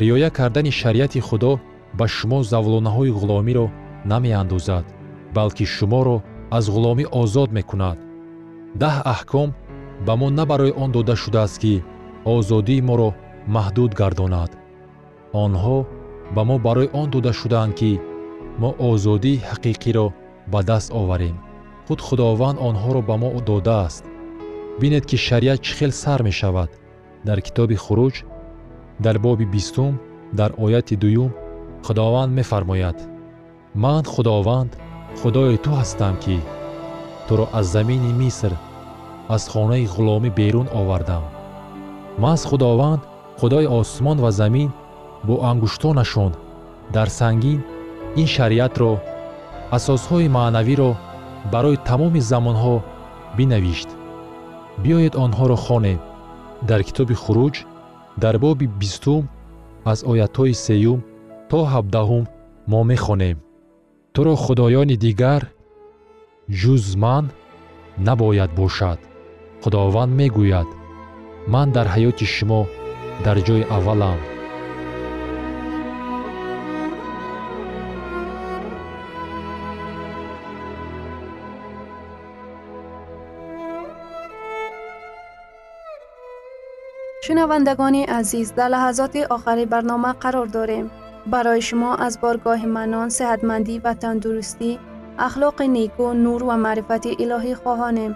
Риоя 0.00 0.30
кардани 0.38 0.72
шариати 0.80 1.20
худо 1.28 1.52
ба 1.98 2.06
шумо 2.16 2.38
завлонаҳои 2.52 3.14
ғуломиро 3.18 3.66
намеандозад 4.10 4.84
балки 5.36 5.64
шуморо 5.76 6.16
аз 6.50 6.64
ғуломӣ 6.74 7.04
озод 7.20 7.50
мекунад. 7.58 7.98
Даҳ 8.82 8.96
аҳком 9.14 9.48
ба 10.06 10.14
мо 10.20 10.28
на 10.30 10.44
барои 10.50 10.72
он 10.82 10.90
дода 10.92 11.14
шудааст 11.22 11.58
ки 11.62 11.84
озодии 12.24 12.80
моро 12.88 13.08
маҳдуд 13.54 13.92
гардонад. 14.00 14.50
Онҳо 15.44 15.78
ба 16.34 16.42
мо 16.48 16.56
барои 16.66 16.92
он 17.00 17.08
дода 17.14 17.32
шудаанд 17.40 17.74
ки 17.78 18.00
мо 18.60 18.70
озодии 18.90 19.42
ҳақиқиро 19.50 20.06
ба 20.52 20.60
даст 20.70 20.88
оварем. 21.00 21.36
Худ 21.86 22.00
худованд 22.06 22.58
онҳоро 22.68 23.00
ба 23.08 23.16
мо 23.22 23.28
додааст. 23.48 24.04
Бинед 24.80 25.04
ки 25.10 25.16
шариат 25.26 25.60
чӣ 25.64 25.72
хел 25.78 25.92
сар 26.02 26.20
мешавад? 26.28 26.70
Дар 27.26 27.38
китоби 27.46 27.76
хуруҷ 27.84 28.16
дар 29.04 29.16
боби 29.24 29.46
бистум 29.54 29.94
дар 30.38 30.50
ояти 30.64 30.96
дуюм 31.02 31.30
худованд 31.86 32.32
мефармояд. 32.38 32.98
Ман 33.74 34.04
худованд 34.04 34.70
худои 35.22 35.56
ту 35.64 35.70
ҳастам 35.80 36.14
ки 36.22 36.36
туро 37.26 37.44
аз 37.58 37.66
замини 37.74 38.12
миср 38.22 38.52
аз 39.34 39.42
хонаи 39.52 39.86
ғуломӣ 39.94 40.30
берун 40.38 40.68
овардам. 40.80 41.24
Маҳз 42.22 42.42
худованд 42.48 43.02
худои 43.40 43.66
осмон 43.78 44.18
ва 44.24 44.30
замин 44.40 44.70
бо 45.26 45.34
ангуштонашон 45.50 46.32
дар 46.94 47.08
сангин 47.18 47.60
ин 48.20 48.26
шариатро 48.34 48.92
асосҳои 49.76 50.32
маънавиро 50.36 50.90
барои 51.52 51.82
тамоми 51.88 52.20
замонҳо 52.30 52.76
бинавишт. 53.36 53.88
Биёед 54.82 55.14
онҳоро 55.24 55.56
хонем 55.66 55.98
дар 56.68 56.80
китоби 56.88 57.14
хуруҷ 57.22 57.56
дар 58.22 58.34
боби 58.44 58.66
бистум 58.80 59.24
аз 59.92 59.98
оятҳои 60.10 60.54
сеюм 60.66 61.00
то 61.50 61.58
ҳабдаҳум 61.72 62.24
мо 62.70 62.80
мехонем 62.92 63.36
туро 64.16 64.34
худоёни 64.44 64.96
дигар 65.04 65.42
ҷуз 66.60 66.86
ман 67.02 67.24
набояд 68.06 68.50
бошад. 68.60 68.98
Худованд 69.62 70.12
мегӯяд 70.18 70.68
ман 71.52 71.68
дар 71.76 71.86
ҳаёти 71.94 72.26
шумо 72.34 72.62
дар 73.24 73.36
ҷои 73.46 73.62
аввалам. 73.76 74.18
Шунавандагони 87.24 88.02
азиз 88.18 88.48
дар 88.58 88.68
лаҳазоти 88.74 89.20
охари 89.36 89.64
барнома 89.72 90.12
қарор 90.22 90.48
дорем 90.58 90.86
барои 91.32 91.62
шумо 91.68 91.90
аз 92.06 92.14
боргоҳи 92.22 92.68
манон 92.78 93.08
сеҳатмандӣ 93.18 93.74
ва 93.84 93.92
тандурустӣ 94.02 94.70
ахлоқи 95.26 95.66
неку 95.76 96.06
нур 96.24 96.40
ва 96.48 96.56
маърифати 96.64 97.10
илоҳӣ 97.22 97.54
хоҳонем 97.62 98.12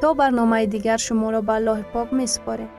то 0.00 0.08
барномаи 0.20 0.66
дигар 0.74 0.98
шуморо 1.06 1.40
ба 1.48 1.54
аллоҳи 1.58 1.84
пок 1.94 2.08
месупорем 2.20 2.70